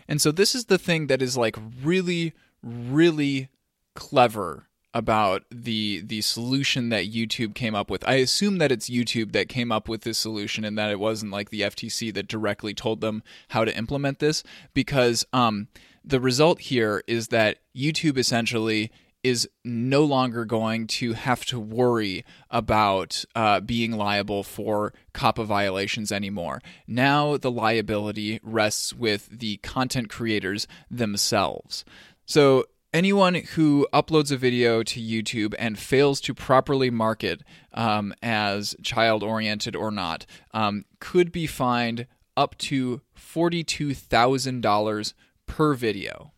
And 0.10 0.20
so 0.20 0.32
this 0.32 0.56
is 0.56 0.66
the 0.66 0.80
thing 0.80 1.06
that 1.08 1.22
is 1.22 1.38
like 1.38 1.56
really, 1.84 2.34
really 2.64 3.50
clever 3.96 4.66
about 4.92 5.44
the 5.52 6.02
the 6.02 6.22
solution 6.22 6.90
that 6.90 7.14
YouTube 7.14 7.54
came 7.54 7.76
up 7.76 7.92
with. 7.92 8.04
I 8.08 8.16
assume 8.16 8.58
that 8.58 8.72
it's 8.72 8.90
YouTube 8.90 9.34
that 9.34 9.48
came 9.48 9.72
up 9.72 9.88
with 9.88 10.02
this 10.02 10.18
solution 10.18 10.66
and 10.66 10.76
that 10.80 10.90
it 10.90 11.00
wasn't 11.00 11.32
like 11.32 11.52
the 11.52 11.62
FTC 11.62 12.12
that 12.16 12.28
directly 12.28 12.74
told 12.74 13.02
them 13.02 13.22
how 13.50 13.64
to 13.64 13.78
implement 13.78 14.18
this 14.18 14.44
because 14.74 15.24
um, 15.32 15.68
the 16.04 16.20
result 16.20 16.60
here 16.62 17.04
is 17.06 17.28
that 17.28 17.60
YouTube 17.76 18.18
essentially 18.18 18.92
is 19.24 19.50
no 19.66 20.04
longer 20.04 20.46
going 20.46 20.88
to 20.88 21.14
have 21.14 21.46
to 21.46 21.60
worry 21.60 22.24
about 22.50 23.26
uh, 23.36 23.60
being 23.60 23.92
liable 23.92 24.44
for 24.44 24.94
COPPA 25.14 25.46
violations 25.46 26.12
anymore. 26.12 26.62
Now 26.88 27.38
the 27.38 27.52
liability 27.52 28.40
rests 28.44 28.94
with 28.94 29.28
the 29.32 29.58
content 29.58 30.10
creators 30.10 30.68
themselves. 30.90 31.84
So 32.26 32.66
anyone 32.94 33.36
who 33.36 33.88
uploads 33.94 34.32
a 34.32 34.38
video 34.38 34.84
to 34.84 35.02
YouTube 35.02 35.54
and 35.60 35.78
fails 35.78 36.22
to 36.22 36.34
properly 36.34 36.90
market 36.90 37.42
um, 37.74 38.14
as 38.22 38.76
child 38.82 39.24
oriented 39.24 39.76
or 39.76 39.92
not 39.92 40.26
um, 40.54 40.86
could 41.00 41.32
be 41.32 41.46
fined 41.46 42.08
up 42.38 42.58
to 42.58 43.02
$42,000 43.18 45.14
per 45.46 45.74
video 45.74 46.32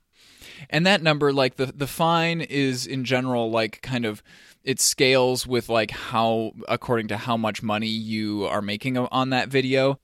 and 0.69 0.85
that 0.85 1.01
number 1.01 1.33
like 1.33 1.55
the 1.55 1.67
the 1.67 1.87
fine 1.87 2.41
is 2.41 2.85
in 2.85 3.03
general 3.03 3.49
like 3.49 3.81
kind 3.81 4.05
of 4.05 4.21
it 4.63 4.79
scales 4.79 5.47
with 5.47 5.69
like 5.69 5.91
how 5.91 6.53
according 6.67 7.07
to 7.07 7.17
how 7.17 7.37
much 7.37 7.63
money 7.63 7.87
you 7.87 8.45
are 8.45 8.61
making 8.61 8.97
on 8.97 9.29
that 9.31 9.49
video. 9.49 9.99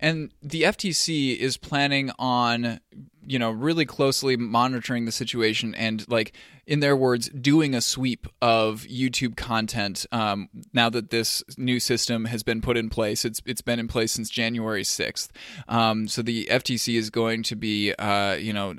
And 0.00 0.32
the 0.42 0.62
FTC 0.62 1.36
is 1.38 1.56
planning 1.56 2.10
on 2.18 2.80
you 3.26 3.38
know 3.38 3.50
really 3.50 3.86
closely 3.86 4.36
monitoring 4.36 5.06
the 5.06 5.12
situation 5.12 5.74
and 5.76 6.04
like 6.10 6.34
in 6.66 6.80
their 6.80 6.96
words 6.96 7.28
doing 7.28 7.74
a 7.74 7.80
sweep 7.80 8.26
of 8.42 8.82
YouTube 8.82 9.36
content 9.36 10.04
um, 10.12 10.48
now 10.72 10.90
that 10.90 11.10
this 11.10 11.42
new 11.56 11.78
system 11.80 12.26
has 12.26 12.42
been 12.42 12.60
put 12.60 12.76
in 12.76 12.90
place. 12.90 13.24
It's 13.24 13.40
it's 13.46 13.62
been 13.62 13.78
in 13.78 13.86
place 13.86 14.12
since 14.12 14.28
January 14.28 14.82
6th 14.82 15.28
um, 15.68 16.08
so 16.08 16.20
the 16.20 16.46
FTC 16.46 16.96
is 16.96 17.10
going 17.10 17.44
to 17.44 17.54
be 17.54 17.94
uh, 17.94 18.34
you 18.34 18.52
know 18.52 18.74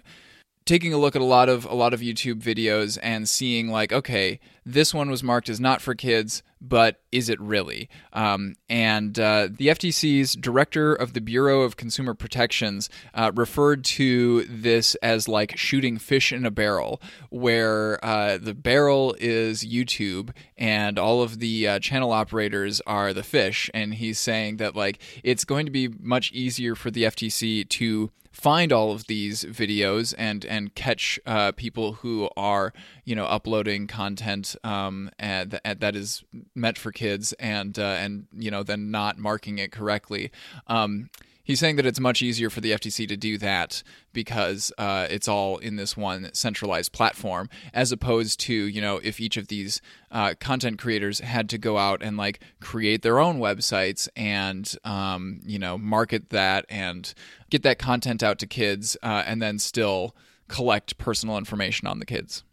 taking 0.65 0.93
a 0.93 0.97
look 0.97 1.15
at 1.15 1.21
a 1.21 1.25
lot 1.25 1.49
of 1.49 1.65
a 1.65 1.73
lot 1.75 1.93
of 1.93 1.99
YouTube 1.99 2.41
videos 2.41 2.97
and 3.01 3.29
seeing 3.29 3.69
like, 3.69 3.93
okay, 3.93 4.39
this 4.65 4.93
one 4.93 5.09
was 5.09 5.21
marked 5.21 5.47
as 5.47 5.59
not 5.59 5.81
for 5.81 5.93
kids, 5.93 6.41
but 6.59 7.01
is 7.11 7.29
it 7.29 7.39
really? 7.39 7.87
Um, 8.13 8.55
and 8.67 9.17
uh, 9.19 9.49
the 9.51 9.67
FTC's 9.67 10.33
director 10.33 10.93
of 10.93 11.13
the 11.13 11.21
Bureau 11.21 11.61
of 11.61 11.77
Consumer 11.77 12.15
Protections 12.15 12.89
uh, 13.13 13.31
referred 13.35 13.83
to 13.85 14.43
this 14.45 14.95
as 14.95 15.27
like 15.27 15.55
shooting 15.55 15.99
fish 15.99 16.33
in 16.33 16.45
a 16.45 16.51
barrel, 16.51 16.99
where 17.29 18.03
uh, 18.03 18.37
the 18.37 18.55
barrel 18.55 19.15
is 19.19 19.63
YouTube 19.63 20.31
and 20.57 20.97
all 20.97 21.21
of 21.21 21.39
the 21.39 21.67
uh, 21.67 21.79
channel 21.79 22.11
operators 22.11 22.81
are 22.87 23.13
the 23.13 23.23
fish. 23.23 23.69
And 23.73 23.93
he's 23.93 24.17
saying 24.17 24.57
that 24.57 24.75
like 24.75 24.99
it's 25.23 25.45
going 25.45 25.67
to 25.67 25.71
be 25.71 25.89
much 25.99 26.31
easier 26.31 26.73
for 26.73 26.89
the 26.89 27.03
FTC 27.03 27.69
to 27.69 28.09
find 28.35 28.73
all 28.73 28.91
of 28.91 29.07
these 29.07 29.45
videos 29.45 30.13
and 30.17 30.43
and 30.45 30.75
catch 30.75 31.19
uh, 31.25 31.53
people 31.53 31.93
who 31.93 32.29
are 32.35 32.73
you 33.05 33.15
know 33.15 33.25
uploading 33.25 33.87
content 33.87 34.55
um, 34.63 35.09
that 35.19 35.95
is 35.95 36.23
meant 36.53 36.77
for 36.77 36.91
kids 36.91 37.33
and 37.33 37.79
uh, 37.79 37.95
and 37.99 38.27
you 38.33 38.51
know 38.51 38.63
then 38.63 38.91
not 38.91 39.17
marking 39.17 39.59
it 39.59 39.71
correctly. 39.71 40.31
Um, 40.67 41.09
he's 41.43 41.59
saying 41.59 41.77
that 41.77 41.85
it's 41.85 41.99
much 41.99 42.21
easier 42.21 42.49
for 42.49 42.59
the 42.59 42.71
FTC 42.71 43.07
to 43.07 43.15
do 43.15 43.37
that 43.37 43.83
because 44.11 44.73
uh, 44.77 45.07
it's 45.09 45.27
all 45.27 45.57
in 45.57 45.77
this 45.77 45.95
one 45.95 46.29
centralized 46.33 46.91
platform, 46.91 47.49
as 47.73 47.91
opposed 47.91 48.39
to 48.41 48.53
you 48.53 48.81
know 48.81 48.99
if 49.01 49.21
each 49.21 49.37
of 49.37 49.47
these 49.47 49.81
uh, 50.11 50.33
content 50.39 50.79
creators 50.79 51.19
had 51.19 51.47
to 51.49 51.57
go 51.57 51.77
out 51.77 52.01
and 52.01 52.17
like 52.17 52.41
create 52.59 53.03
their 53.03 53.19
own 53.19 53.39
websites 53.39 54.09
and 54.17 54.75
um, 54.83 55.39
you 55.45 55.59
know 55.59 55.77
market 55.77 56.31
that 56.31 56.65
and 56.67 57.13
get 57.49 57.63
that 57.63 57.79
content 57.79 58.23
out 58.23 58.39
to 58.39 58.47
kids, 58.47 58.97
uh, 59.03 59.23
and 59.25 59.41
then 59.41 59.59
still 59.59 60.15
collect 60.47 60.97
personal 60.97 61.37
information 61.37 61.87
on 61.87 61.99
the 61.99 62.05
kids. 62.05 62.43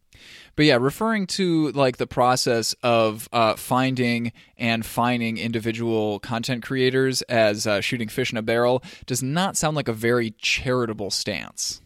But 0.57 0.67
yeah, 0.67 0.77
referring 0.77 1.27
to 1.29 1.73
like 1.73 1.97
the 1.97 2.07
process 2.07 2.75
of 2.83 3.29
uh, 3.33 3.57
finding 3.57 4.33
and 4.59 4.85
finding 4.85 5.39
individual 5.39 6.19
content 6.19 6.63
creators 6.63 7.23
as 7.23 7.67
uh, 7.67 7.81
shooting 7.81 8.09
fish 8.09 8.33
in 8.33 8.39
a 8.39 8.43
barrel 8.43 8.83
does 9.07 9.23
not 9.23 9.57
sound 9.57 9.77
like 9.77 9.89
a 9.89 9.93
very 9.93 10.33
charitable 10.39 11.11
stance. 11.11 11.81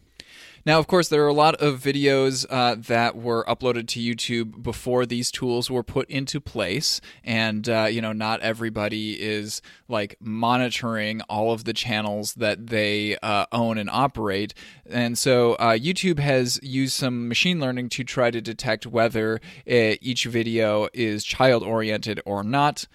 Now, 0.66 0.80
of 0.80 0.88
course, 0.88 1.06
there 1.06 1.22
are 1.22 1.28
a 1.28 1.32
lot 1.32 1.54
of 1.62 1.80
videos 1.80 2.44
uh, 2.50 2.74
that 2.88 3.14
were 3.14 3.44
uploaded 3.44 3.86
to 3.86 4.00
YouTube 4.00 4.64
before 4.64 5.06
these 5.06 5.30
tools 5.30 5.70
were 5.70 5.84
put 5.84 6.10
into 6.10 6.40
place, 6.40 7.00
and 7.22 7.68
uh, 7.68 7.84
you 7.84 8.00
know, 8.00 8.12
not 8.12 8.40
everybody 8.40 9.12
is 9.12 9.62
like 9.86 10.16
monitoring 10.18 11.20
all 11.28 11.52
of 11.52 11.62
the 11.62 11.72
channels 11.72 12.34
that 12.34 12.66
they 12.66 13.16
uh, 13.22 13.46
own 13.52 13.78
and 13.78 13.88
operate. 13.88 14.54
And 14.90 15.16
so, 15.16 15.54
uh, 15.54 15.78
YouTube 15.78 16.18
has 16.18 16.58
used 16.64 16.94
some 16.94 17.28
machine 17.28 17.60
learning 17.60 17.90
to 17.90 18.02
try 18.02 18.32
to 18.32 18.40
detect 18.40 18.88
whether 18.88 19.36
uh, 19.70 19.94
each 20.00 20.24
video 20.24 20.88
is 20.92 21.22
child 21.22 21.62
oriented 21.62 22.20
or 22.26 22.42
not. 22.42 22.88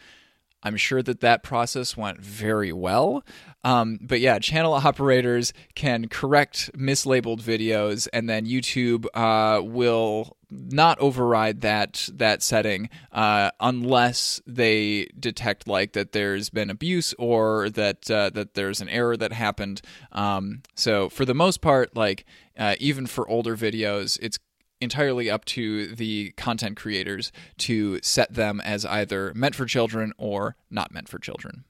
I'm 0.64 0.78
sure 0.78 1.02
that 1.04 1.22
that 1.22 1.44
process 1.44 1.98
went 1.98 2.20
very 2.20 2.72
well. 2.72 3.24
Um, 3.64 4.00
but 4.02 4.20
yeah, 4.20 4.40
channel 4.40 4.74
operators 4.74 5.54
can 5.76 6.08
correct 6.08 6.72
mislabeled 6.76 7.42
videos, 7.42 8.08
and 8.12 8.30
then 8.30 8.46
YouTube 8.46 9.06
uh, 9.14 9.62
will 9.62 10.38
not 10.52 11.00
override 11.00 11.62
that 11.62 12.10
that 12.14 12.44
setting 12.44 12.90
uh, 13.12 13.52
unless 13.60 14.42
they 14.46 15.08
detect 15.18 15.68
like 15.68 15.94
that 15.94 16.12
there's 16.12 16.50
been 16.50 16.70
abuse 16.70 17.14
or 17.18 17.70
that 17.70 18.12
uh, 18.12 18.30
that 18.32 18.54
there's 18.54 18.82
an 18.82 18.90
error 18.90 19.16
that 19.16 19.32
happened. 19.32 19.82
Um, 20.12 20.62
so 20.76 21.10
for 21.10 21.26
the 21.26 21.34
most 21.34 21.62
part, 21.62 21.96
like 21.96 22.26
uh, 22.58 22.76
even 22.80 23.08
for 23.08 23.28
older 23.30 23.56
videos, 23.56 24.20
it's 24.22 24.40
entirely 24.82 25.30
up 25.30 25.46
to 25.46 25.88
the 25.96 26.32
content 26.32 26.76
creators 26.76 27.32
to 27.60 28.00
set 28.02 28.34
them 28.34 28.60
as 28.62 28.86
either 28.86 29.32
meant 29.36 29.56
for 29.56 29.66
children 29.66 30.12
or 30.18 30.56
not 30.70 30.92
meant 30.92 31.08
for 31.08 31.20
children. 31.20 31.64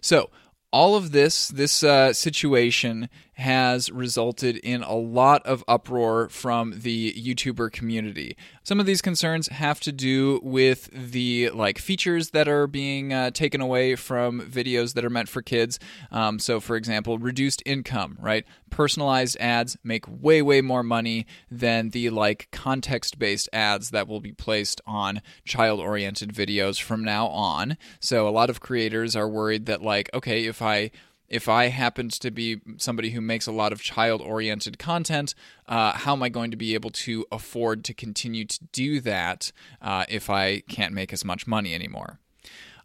So 0.00 0.30
all 0.72 0.96
of 0.96 1.12
this, 1.12 1.48
this 1.48 1.82
uh, 1.82 2.12
situation 2.12 3.08
has 3.36 3.90
resulted 3.90 4.56
in 4.56 4.82
a 4.82 4.94
lot 4.94 5.44
of 5.44 5.62
uproar 5.68 6.26
from 6.30 6.72
the 6.80 7.12
YouTuber 7.12 7.70
community. 7.70 8.34
Some 8.62 8.80
of 8.80 8.86
these 8.86 9.02
concerns 9.02 9.48
have 9.48 9.78
to 9.80 9.92
do 9.92 10.40
with 10.42 10.88
the 10.90 11.50
like 11.50 11.78
features 11.78 12.30
that 12.30 12.48
are 12.48 12.66
being 12.66 13.12
uh, 13.12 13.30
taken 13.30 13.60
away 13.60 13.94
from 13.94 14.40
videos 14.40 14.94
that 14.94 15.04
are 15.04 15.10
meant 15.10 15.28
for 15.28 15.42
kids. 15.42 15.78
Um, 16.10 16.38
so, 16.38 16.60
for 16.60 16.76
example, 16.76 17.18
reduced 17.18 17.62
income, 17.66 18.16
right? 18.20 18.46
Personalized 18.70 19.36
ads 19.38 19.76
make 19.84 20.06
way, 20.08 20.40
way 20.40 20.62
more 20.62 20.82
money 20.82 21.26
than 21.50 21.90
the 21.90 22.08
like 22.08 22.48
context 22.52 23.18
based 23.18 23.50
ads 23.52 23.90
that 23.90 24.08
will 24.08 24.20
be 24.20 24.32
placed 24.32 24.80
on 24.86 25.20
child 25.44 25.78
oriented 25.80 26.32
videos 26.32 26.80
from 26.80 27.04
now 27.04 27.26
on. 27.26 27.76
So, 28.00 28.26
a 28.26 28.30
lot 28.30 28.48
of 28.48 28.60
creators 28.60 29.14
are 29.14 29.28
worried 29.28 29.66
that, 29.66 29.82
like, 29.82 30.08
okay, 30.14 30.46
if 30.46 30.62
I 30.62 30.90
if 31.28 31.48
I 31.48 31.66
happened 31.68 32.12
to 32.12 32.30
be 32.30 32.60
somebody 32.76 33.10
who 33.10 33.20
makes 33.20 33.46
a 33.46 33.52
lot 33.52 33.72
of 33.72 33.82
child 33.82 34.20
oriented 34.20 34.78
content, 34.78 35.34
uh, 35.66 35.92
how 35.92 36.12
am 36.12 36.22
I 36.22 36.28
going 36.28 36.50
to 36.50 36.56
be 36.56 36.74
able 36.74 36.90
to 36.90 37.26
afford 37.32 37.84
to 37.84 37.94
continue 37.94 38.44
to 38.44 38.64
do 38.72 39.00
that 39.00 39.52
uh, 39.82 40.04
if 40.08 40.30
I 40.30 40.60
can't 40.60 40.94
make 40.94 41.12
as 41.12 41.24
much 41.24 41.46
money 41.46 41.74
anymore? 41.74 42.20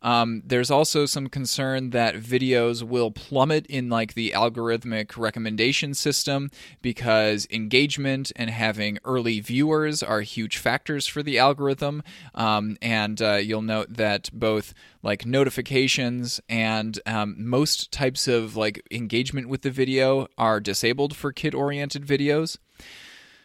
Um, 0.02 0.42
there's 0.46 0.72
also 0.72 1.06
some 1.06 1.28
concern 1.28 1.92
that 1.92 2.16
videos 2.16 2.84
will 2.84 3.12
plummet 3.12 3.66
in 3.68 3.90
like 3.90 4.14
the 4.14 4.32
algorithmic 4.36 5.18
recommendation 5.18 5.94
system 5.94 6.50
because 6.82 7.48
engagement 7.52 8.32
and 8.36 8.50
having 8.50 8.98
early 9.06 9.40
viewers 9.40 10.02
are 10.02 10.22
huge 10.22 10.58
factors 10.58 11.08
for 11.08 11.22
the 11.22 11.38
algorithm. 11.38 12.04
Um, 12.34 12.78
and 12.82 13.22
uh, 13.22 13.36
you'll 13.36 13.62
note 13.62 13.94
that 13.94 14.30
both 14.34 14.74
like 15.04 15.26
notifications 15.26 16.40
and 16.50 17.00
um, 17.06 17.36
most 17.38 17.92
types 17.92 18.28
of 18.28 18.56
like 18.56 18.86
engagement 18.92 19.50
with 19.50 19.62
the 19.62 19.72
video 19.72 20.28
are 20.38 20.60
disabled 20.60 21.16
for 21.16 21.32
kid 21.32 21.54
oriented 21.54 22.06
videos. 22.06 22.58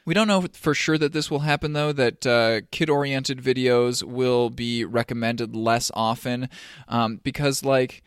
We 0.07 0.15
don't 0.15 0.29
know 0.29 0.47
for 0.53 0.73
sure 0.73 0.97
that 0.99 1.13
this 1.13 1.33
will 1.33 1.41
happen, 1.41 1.73
though, 1.73 1.93
that 1.93 2.25
uh, 2.25 2.61
kid 2.71 2.89
oriented 2.89 3.43
videos 3.43 4.05
will 4.05 4.51
be 4.51 4.85
recommended 4.85 5.57
less 5.57 5.91
often 5.95 6.49
um, 6.87 7.21
because, 7.25 7.65
like, 7.65 8.05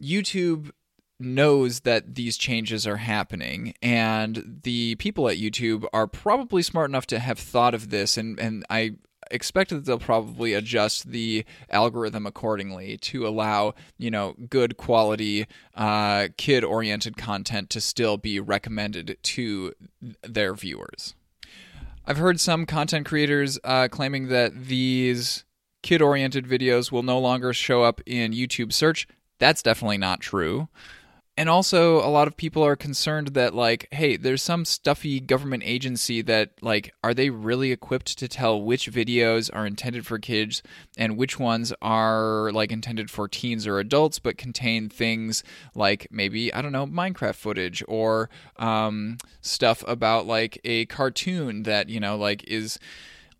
YouTube 0.00 0.70
knows 1.18 1.80
that 1.80 2.16
these 2.16 2.36
changes 2.36 2.86
are 2.86 2.96
happening 2.96 3.72
and 3.80 4.60
the 4.64 4.94
people 4.96 5.28
at 5.28 5.38
YouTube 5.38 5.86
are 5.92 6.06
probably 6.06 6.62
smart 6.62 6.90
enough 6.90 7.06
to 7.06 7.18
have 7.18 7.38
thought 7.38 7.74
of 7.74 7.90
this 7.90 8.16
and 8.16 8.40
and 8.40 8.64
I 8.68 8.96
expect 9.30 9.70
that 9.70 9.84
they'll 9.84 10.00
probably 10.00 10.52
adjust 10.52 11.10
the 11.10 11.44
algorithm 11.70 12.26
accordingly 12.26 12.96
to 12.96 13.24
allow 13.24 13.72
you 13.98 14.10
know 14.10 14.34
good 14.50 14.76
quality 14.76 15.46
uh, 15.76 16.26
kid 16.36 16.64
oriented 16.64 17.16
content 17.16 17.70
to 17.70 17.80
still 17.80 18.16
be 18.16 18.40
recommended 18.40 19.16
to 19.22 19.72
their 20.22 20.54
viewers 20.54 21.14
I've 22.04 22.18
heard 22.18 22.40
some 22.40 22.66
content 22.66 23.06
creators 23.06 23.58
uh, 23.62 23.88
claiming 23.88 24.28
that 24.28 24.66
these 24.66 25.44
kid 25.82 26.02
oriented 26.02 26.46
videos 26.46 26.90
will 26.90 27.02
no 27.02 27.18
longer 27.18 27.52
show 27.52 27.82
up 27.82 28.00
in 28.06 28.32
YouTube 28.32 28.72
search. 28.72 29.06
That's 29.38 29.62
definitely 29.62 29.98
not 29.98 30.20
true. 30.20 30.68
And 31.34 31.48
also, 31.48 31.96
a 32.06 32.10
lot 32.10 32.28
of 32.28 32.36
people 32.36 32.62
are 32.62 32.76
concerned 32.76 33.28
that, 33.28 33.54
like, 33.54 33.88
hey, 33.90 34.18
there's 34.18 34.42
some 34.42 34.66
stuffy 34.66 35.18
government 35.18 35.62
agency 35.64 36.20
that, 36.20 36.50
like, 36.60 36.92
are 37.02 37.14
they 37.14 37.30
really 37.30 37.72
equipped 37.72 38.18
to 38.18 38.28
tell 38.28 38.60
which 38.60 38.92
videos 38.92 39.48
are 39.50 39.66
intended 39.66 40.04
for 40.06 40.18
kids 40.18 40.62
and 40.98 41.16
which 41.16 41.38
ones 41.38 41.72
are, 41.80 42.52
like, 42.52 42.70
intended 42.70 43.10
for 43.10 43.28
teens 43.28 43.66
or 43.66 43.78
adults 43.78 44.18
but 44.18 44.36
contain 44.36 44.90
things 44.90 45.42
like 45.74 46.06
maybe, 46.10 46.52
I 46.52 46.60
don't 46.60 46.72
know, 46.72 46.86
Minecraft 46.86 47.36
footage 47.36 47.82
or 47.88 48.28
um, 48.58 49.16
stuff 49.40 49.82
about, 49.88 50.26
like, 50.26 50.60
a 50.64 50.84
cartoon 50.84 51.62
that, 51.62 51.88
you 51.88 51.98
know, 51.98 52.14
like, 52.14 52.44
is 52.44 52.78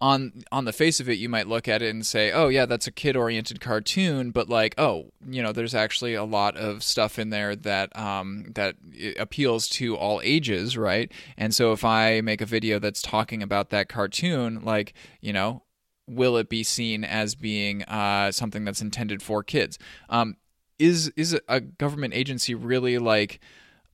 on 0.02 0.42
on 0.50 0.64
the 0.64 0.72
face 0.72 0.98
of 0.98 1.08
it 1.08 1.14
you 1.14 1.28
might 1.28 1.46
look 1.46 1.68
at 1.68 1.80
it 1.80 1.88
and 1.88 2.04
say 2.04 2.32
oh 2.32 2.48
yeah 2.48 2.66
that's 2.66 2.88
a 2.88 2.90
kid 2.90 3.16
oriented 3.16 3.60
cartoon 3.60 4.32
but 4.32 4.48
like 4.48 4.74
oh 4.76 5.06
you 5.26 5.40
know 5.40 5.52
there's 5.52 5.74
actually 5.74 6.12
a 6.12 6.24
lot 6.24 6.56
of 6.56 6.82
stuff 6.82 7.20
in 7.20 7.30
there 7.30 7.54
that 7.54 7.96
um, 7.96 8.46
that 8.56 8.74
appeals 9.18 9.68
to 9.68 9.96
all 9.96 10.20
ages 10.24 10.76
right? 10.76 11.12
And 11.36 11.54
so 11.54 11.72
if 11.72 11.84
i 11.84 12.20
make 12.20 12.40
a 12.40 12.46
video 12.46 12.78
that's 12.78 13.00
talking 13.00 13.42
about 13.42 13.70
that 13.70 13.88
cartoon 13.88 14.62
like 14.64 14.92
you 15.20 15.32
know 15.32 15.62
will 16.08 16.36
it 16.36 16.48
be 16.48 16.62
seen 16.62 17.04
as 17.04 17.34
being 17.34 17.82
uh, 17.84 18.32
something 18.32 18.64
that's 18.64 18.82
intended 18.82 19.22
for 19.22 19.42
kids? 19.42 19.78
Um, 20.08 20.36
is 20.78 21.12
is 21.16 21.38
a 21.48 21.60
government 21.60 22.14
agency 22.14 22.54
really 22.54 22.98
like 22.98 23.40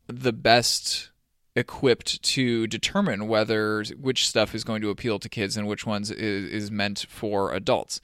the 0.07 0.33
best 0.33 1.11
equipped 1.59 2.23
to 2.23 2.67
determine 2.69 3.27
whether 3.27 3.83
which 3.99 4.29
stuff 4.29 4.55
is 4.55 4.63
going 4.65 4.81
to 4.83 4.91
appeal 4.91 5.19
to 5.19 5.29
kids 5.29 5.57
and 5.57 5.67
which 5.67 5.85
ones 5.85 6.11
is, 6.11 6.51
is 6.51 6.71
meant 6.71 7.05
for 7.09 7.53
adults. 7.53 8.01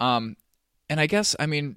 Um, 0.00 0.36
and 0.90 1.00
I 1.00 1.06
guess, 1.06 1.36
I 1.38 1.46
mean, 1.46 1.76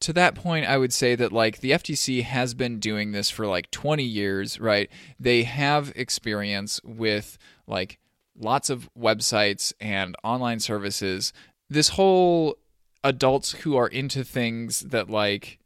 to 0.00 0.12
that 0.14 0.34
point, 0.34 0.66
I 0.66 0.78
would 0.78 0.92
say 0.92 1.14
that 1.14 1.32
like 1.32 1.60
the 1.60 1.72
FTC 1.72 2.22
has 2.22 2.54
been 2.54 2.78
doing 2.78 3.12
this 3.12 3.28
for 3.28 3.46
like 3.46 3.70
20 3.70 4.02
years, 4.02 4.58
right? 4.58 4.90
They 5.18 5.42
have 5.42 5.92
experience 5.94 6.80
with 6.82 7.36
like 7.66 7.98
lots 8.38 8.70
of 8.70 8.88
websites 8.98 9.72
and 9.80 10.16
online 10.24 10.60
services. 10.60 11.32
This 11.68 11.90
whole 11.90 12.56
adults 13.04 13.52
who 13.52 13.76
are 13.76 13.88
into 13.88 14.24
things 14.24 14.80
that 14.80 15.10
like 15.10 15.58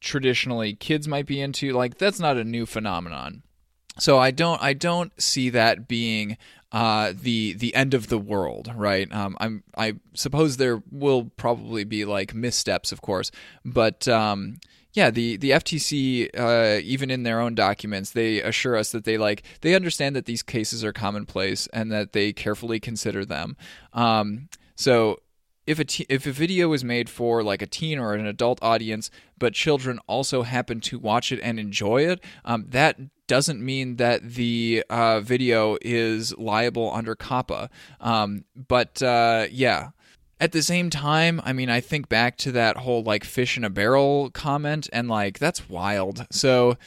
traditionally 0.00 0.74
kids 0.74 1.08
might 1.08 1.26
be 1.26 1.40
into, 1.40 1.72
like 1.72 1.96
that's 1.96 2.20
not 2.20 2.36
a 2.36 2.44
new 2.44 2.66
phenomenon. 2.66 3.42
So 4.00 4.18
I 4.18 4.30
don't 4.30 4.60
I 4.62 4.72
don't 4.72 5.12
see 5.20 5.50
that 5.50 5.86
being 5.86 6.38
uh, 6.72 7.12
the 7.14 7.52
the 7.54 7.74
end 7.74 7.94
of 7.94 8.08
the 8.08 8.18
world, 8.18 8.72
right? 8.74 9.12
Um, 9.12 9.36
I'm 9.40 9.62
I 9.76 9.94
suppose 10.14 10.56
there 10.56 10.82
will 10.90 11.30
probably 11.36 11.84
be 11.84 12.04
like 12.04 12.34
missteps, 12.34 12.92
of 12.92 13.02
course, 13.02 13.30
but 13.64 14.08
um, 14.08 14.58
yeah, 14.92 15.10
the 15.10 15.36
the 15.36 15.50
FTC, 15.50 16.30
uh, 16.36 16.80
even 16.82 17.10
in 17.10 17.22
their 17.24 17.40
own 17.40 17.54
documents, 17.54 18.10
they 18.12 18.40
assure 18.40 18.76
us 18.76 18.90
that 18.92 19.04
they 19.04 19.18
like 19.18 19.42
they 19.60 19.74
understand 19.74 20.16
that 20.16 20.26
these 20.26 20.42
cases 20.42 20.84
are 20.84 20.92
commonplace 20.92 21.66
and 21.72 21.92
that 21.92 22.12
they 22.12 22.32
carefully 22.32 22.80
consider 22.80 23.24
them. 23.24 23.56
Um, 23.92 24.48
so 24.76 25.20
if 25.66 25.78
a 25.78 26.12
if 26.12 26.26
a 26.26 26.32
video 26.32 26.72
is 26.72 26.82
made 26.82 27.08
for 27.08 27.42
like 27.42 27.62
a 27.62 27.66
teen 27.66 27.98
or 27.98 28.14
an 28.14 28.26
adult 28.26 28.58
audience, 28.62 29.10
but 29.38 29.54
children 29.54 29.98
also 30.06 30.42
happen 30.42 30.80
to 30.80 30.98
watch 30.98 31.32
it 31.32 31.40
and 31.42 31.58
enjoy 31.58 32.06
it, 32.06 32.20
um, 32.44 32.66
that 32.68 32.98
doesn't 33.26 33.64
mean 33.64 33.96
that 33.96 34.34
the 34.34 34.84
uh, 34.90 35.20
video 35.20 35.76
is 35.82 36.36
liable 36.36 36.90
under 36.92 37.14
COPPA. 37.14 37.68
Um, 38.00 38.44
but 38.56 39.02
uh, 39.02 39.46
yeah. 39.50 39.90
At 40.42 40.52
the 40.52 40.62
same 40.62 40.88
time, 40.88 41.42
I 41.44 41.52
mean, 41.52 41.68
I 41.68 41.80
think 41.80 42.08
back 42.08 42.38
to 42.38 42.52
that 42.52 42.78
whole 42.78 43.02
like 43.02 43.24
fish 43.24 43.58
in 43.58 43.64
a 43.64 43.68
barrel 43.68 44.30
comment, 44.30 44.88
and 44.90 45.06
like 45.06 45.38
that's 45.38 45.68
wild. 45.68 46.26
So 46.32 46.78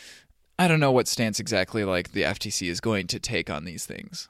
I 0.57 0.67
don't 0.67 0.79
know 0.79 0.91
what 0.91 1.07
stance 1.07 1.39
exactly 1.39 1.83
like 1.83 2.13
the 2.13 2.23
FTC 2.23 2.67
is 2.67 2.79
going 2.79 3.05
to 3.07 3.19
take 3.19 3.51
on 3.51 3.63
these 3.63 3.85
things. 3.85 4.27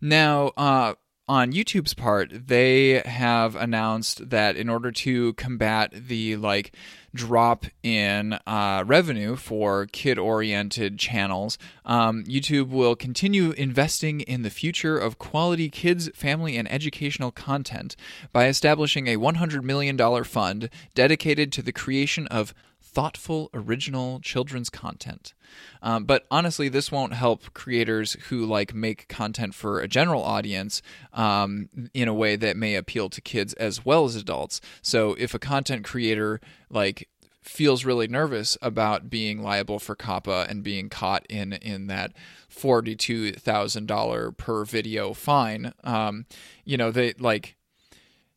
Now, 0.00 0.52
uh, 0.56 0.94
on 1.32 1.50
YouTube's 1.50 1.94
part, 1.94 2.46
they 2.48 3.00
have 3.06 3.56
announced 3.56 4.28
that 4.28 4.54
in 4.54 4.68
order 4.68 4.92
to 4.92 5.32
combat 5.32 5.90
the 5.94 6.36
like 6.36 6.76
drop 7.14 7.64
in 7.82 8.34
uh, 8.46 8.84
revenue 8.86 9.34
for 9.34 9.86
kid 9.86 10.18
oriented 10.18 10.98
channels, 10.98 11.56
um, 11.86 12.22
YouTube 12.24 12.68
will 12.68 12.94
continue 12.94 13.52
investing 13.52 14.20
in 14.20 14.42
the 14.42 14.50
future 14.50 14.98
of 14.98 15.18
quality 15.18 15.70
kids, 15.70 16.10
family, 16.14 16.58
and 16.58 16.70
educational 16.70 17.30
content 17.30 17.96
by 18.34 18.46
establishing 18.46 19.06
a 19.06 19.16
$100 19.16 19.62
million 19.62 20.24
fund 20.24 20.68
dedicated 20.94 21.50
to 21.50 21.62
the 21.62 21.72
creation 21.72 22.26
of 22.26 22.52
thoughtful, 22.92 23.50
original 23.54 24.20
children's 24.20 24.70
content. 24.70 25.34
Um, 25.82 26.04
but 26.04 26.26
honestly, 26.30 26.68
this 26.68 26.92
won't 26.92 27.14
help 27.14 27.52
creators 27.54 28.16
who 28.28 28.44
like 28.44 28.74
make 28.74 29.08
content 29.08 29.54
for 29.54 29.80
a 29.80 29.88
general 29.88 30.22
audience 30.22 30.82
um, 31.12 31.68
in 31.94 32.08
a 32.08 32.14
way 32.14 32.36
that 32.36 32.56
may 32.56 32.74
appeal 32.74 33.08
to 33.10 33.20
kids 33.20 33.54
as 33.54 33.84
well 33.84 34.04
as 34.04 34.16
adults. 34.16 34.60
So 34.82 35.14
if 35.18 35.34
a 35.34 35.38
content 35.38 35.84
creator 35.84 36.40
like 36.70 37.08
feels 37.42 37.84
really 37.84 38.06
nervous 38.06 38.56
about 38.62 39.10
being 39.10 39.42
liable 39.42 39.78
for 39.78 39.96
COPPA 39.96 40.48
and 40.48 40.62
being 40.62 40.88
caught 40.88 41.26
in 41.28 41.52
in 41.54 41.88
that 41.88 42.12
forty-two 42.48 43.32
thousand 43.32 43.86
dollar 43.86 44.30
per 44.30 44.64
video 44.64 45.12
fine. 45.12 45.72
Um, 45.82 46.26
you 46.64 46.76
know, 46.76 46.92
they 46.92 47.14
like 47.18 47.56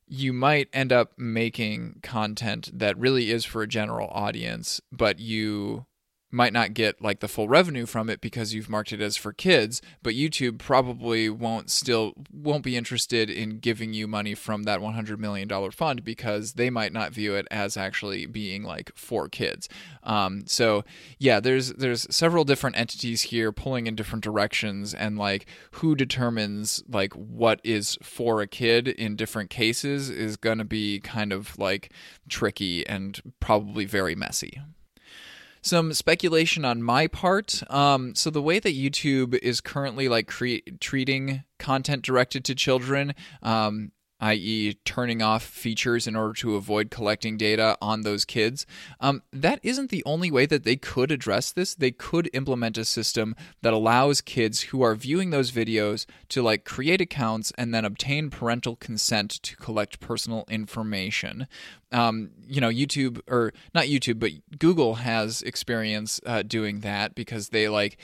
you 0.07 0.33
might 0.33 0.69
end 0.71 0.91
up 0.91 1.13
making 1.17 1.99
content 2.03 2.69
that 2.73 2.97
really 2.97 3.31
is 3.31 3.45
for 3.45 3.61
a 3.61 3.67
general 3.67 4.09
audience, 4.11 4.81
but 4.91 5.19
you 5.19 5.85
might 6.35 6.53
not 6.53 6.73
get 6.73 7.01
like 7.01 7.19
the 7.19 7.27
full 7.27 7.47
revenue 7.47 7.85
from 7.85 8.09
it 8.09 8.21
because 8.21 8.53
you've 8.53 8.69
marked 8.69 8.91
it 8.91 9.01
as 9.01 9.15
for 9.15 9.31
kids 9.33 9.81
but 10.03 10.13
youtube 10.13 10.59
probably 10.59 11.29
won't 11.29 11.69
still 11.69 12.13
won't 12.31 12.63
be 12.63 12.75
interested 12.75 13.29
in 13.29 13.59
giving 13.59 13.93
you 13.93 14.07
money 14.07 14.35
from 14.35 14.63
that 14.63 14.81
100 14.81 15.19
million 15.19 15.47
dollar 15.47 15.71
fund 15.71 16.03
because 16.03 16.53
they 16.53 16.69
might 16.69 16.93
not 16.93 17.13
view 17.13 17.35
it 17.35 17.47
as 17.51 17.77
actually 17.77 18.25
being 18.25 18.63
like 18.63 18.91
for 18.95 19.27
kids. 19.27 19.67
Um, 20.03 20.43
so 20.45 20.83
yeah 21.19 21.39
there's 21.39 21.73
there's 21.73 22.07
several 22.13 22.43
different 22.43 22.77
entities 22.77 23.23
here 23.23 23.51
pulling 23.51 23.87
in 23.87 23.95
different 23.95 24.23
directions 24.23 24.93
and 24.93 25.17
like 25.17 25.45
who 25.71 25.95
determines 25.95 26.83
like 26.87 27.13
what 27.13 27.59
is 27.63 27.97
for 28.01 28.41
a 28.41 28.47
kid 28.47 28.87
in 28.87 29.15
different 29.15 29.49
cases 29.49 30.09
is 30.09 30.37
going 30.37 30.57
to 30.57 30.65
be 30.65 30.99
kind 30.99 31.33
of 31.33 31.57
like 31.57 31.91
tricky 32.29 32.85
and 32.87 33.21
probably 33.39 33.85
very 33.85 34.15
messy 34.15 34.61
some 35.65 35.93
speculation 35.93 36.63
on 36.63 36.83
my 36.83 37.07
part. 37.07 37.63
Um, 37.71 38.13
so 38.13 38.29
the 38.29 38.41
way 38.41 38.59
that 38.59 38.75
YouTube 38.75 39.33
is 39.39 39.61
currently 39.61 40.07
like 40.07 40.27
cre- 40.27 40.69
treating 40.79 41.43
content 41.57 42.03
directed 42.03 42.45
to 42.45 42.55
children, 42.55 43.15
um, 43.41 43.91
i.e., 44.25 44.73
turning 44.85 45.21
off 45.21 45.43
features 45.43 46.07
in 46.07 46.15
order 46.15 46.33
to 46.33 46.55
avoid 46.55 46.89
collecting 46.89 47.37
data 47.37 47.77
on 47.79 48.01
those 48.01 48.25
kids. 48.25 48.65
Um, 48.99 49.21
that 49.31 49.59
isn't 49.61 49.91
the 49.91 50.03
only 50.03 50.31
way 50.31 50.47
that 50.47 50.63
they 50.63 50.75
could 50.75 51.11
address 51.11 51.51
this. 51.51 51.75
They 51.75 51.91
could 51.91 52.27
implement 52.33 52.79
a 52.79 52.85
system 52.85 53.35
that 53.61 53.71
allows 53.71 54.21
kids 54.21 54.61
who 54.61 54.81
are 54.81 54.95
viewing 54.95 55.29
those 55.29 55.51
videos 55.51 56.07
to 56.29 56.41
like 56.41 56.65
create 56.65 57.01
accounts 57.01 57.53
and 57.55 57.71
then 57.71 57.85
obtain 57.85 58.31
parental 58.31 58.75
consent 58.75 59.29
to 59.43 59.55
collect 59.57 59.99
personal 59.99 60.43
information. 60.49 61.47
Um, 61.91 62.31
you 62.47 62.59
know, 62.59 62.69
YouTube 62.69 63.21
or 63.27 63.53
not 63.75 63.85
YouTube, 63.85 64.17
but 64.17 64.31
Google 64.57 64.95
has 64.95 65.43
experience 65.43 66.19
uh, 66.25 66.41
doing 66.41 66.79
that 66.79 67.13
because 67.13 67.49
they 67.49 67.69
like. 67.69 67.97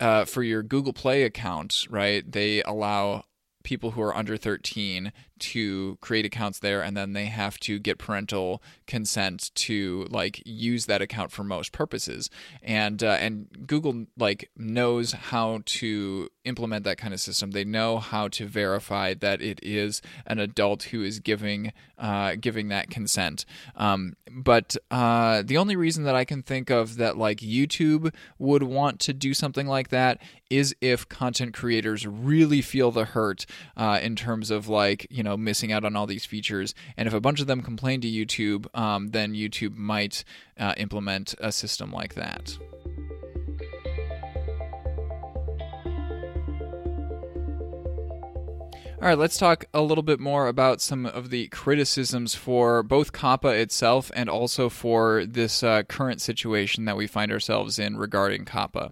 Uh, 0.00 0.24
for 0.24 0.44
your 0.44 0.62
Google 0.62 0.92
Play 0.92 1.24
account, 1.24 1.84
right? 1.90 2.22
They 2.30 2.62
allow 2.62 3.24
people 3.68 3.90
who 3.90 4.00
are 4.00 4.16
under 4.16 4.36
13 4.36 5.12
to 5.40 5.98
create 6.00 6.24
accounts 6.24 6.58
there 6.58 6.82
and 6.82 6.96
then 6.96 7.12
they 7.12 7.26
have 7.26 7.58
to 7.60 7.78
get 7.78 7.98
parental 7.98 8.62
consent 8.86 9.50
to 9.54 10.06
like 10.10 10.42
use 10.44 10.86
that 10.86 11.02
account 11.02 11.30
for 11.30 11.44
most 11.44 11.72
purposes. 11.72 12.30
And 12.62 13.02
uh, 13.02 13.16
and 13.20 13.66
Google 13.66 14.06
like 14.16 14.50
knows 14.56 15.12
how 15.12 15.60
to 15.64 16.28
implement 16.44 16.84
that 16.84 16.98
kind 16.98 17.14
of 17.14 17.20
system. 17.20 17.50
They 17.52 17.64
know 17.64 17.98
how 17.98 18.28
to 18.28 18.46
verify 18.46 19.14
that 19.14 19.40
it 19.40 19.60
is 19.62 20.02
an 20.26 20.38
adult 20.38 20.84
who 20.84 21.02
is 21.02 21.20
giving 21.20 21.72
uh, 21.98 22.36
giving 22.40 22.68
that 22.68 22.90
consent. 22.90 23.44
Um, 23.76 24.14
but 24.30 24.76
uh, 24.90 25.42
the 25.44 25.56
only 25.56 25.76
reason 25.76 26.04
that 26.04 26.14
I 26.14 26.24
can 26.24 26.42
think 26.42 26.70
of 26.70 26.96
that 26.96 27.16
like 27.16 27.38
YouTube 27.38 28.14
would 28.38 28.62
want 28.62 29.00
to 29.00 29.12
do 29.12 29.34
something 29.34 29.66
like 29.66 29.88
that 29.88 30.20
is 30.50 30.74
if 30.80 31.08
content 31.08 31.54
creators 31.54 32.06
really 32.06 32.62
feel 32.62 32.90
the 32.90 33.04
hurt 33.04 33.44
uh, 33.76 33.98
in 34.02 34.16
terms 34.16 34.50
of 34.50 34.68
like 34.68 35.06
you 35.10 35.22
know 35.22 35.27
missing 35.36 35.72
out 35.72 35.84
on 35.84 35.96
all 35.96 36.06
these 36.06 36.24
features. 36.24 36.74
And 36.96 37.06
if 37.06 37.14
a 37.14 37.20
bunch 37.20 37.40
of 37.40 37.46
them 37.46 37.62
complain 37.62 38.00
to 38.00 38.08
YouTube, 38.08 38.66
um, 38.78 39.08
then 39.08 39.34
YouTube 39.34 39.76
might 39.76 40.24
uh, 40.58 40.74
implement 40.76 41.34
a 41.38 41.52
system 41.52 41.92
like 41.92 42.14
that. 42.14 42.56
All 49.00 49.06
right, 49.06 49.16
let's 49.16 49.36
talk 49.36 49.66
a 49.72 49.80
little 49.80 50.02
bit 50.02 50.18
more 50.18 50.48
about 50.48 50.80
some 50.80 51.06
of 51.06 51.30
the 51.30 51.46
criticisms 51.48 52.34
for 52.34 52.82
both 52.82 53.12
COPPA 53.12 53.60
itself 53.60 54.10
and 54.12 54.28
also 54.28 54.68
for 54.68 55.24
this 55.24 55.62
uh, 55.62 55.84
current 55.84 56.20
situation 56.20 56.84
that 56.86 56.96
we 56.96 57.06
find 57.06 57.30
ourselves 57.30 57.78
in 57.78 57.96
regarding 57.96 58.44
COPPA. 58.44 58.90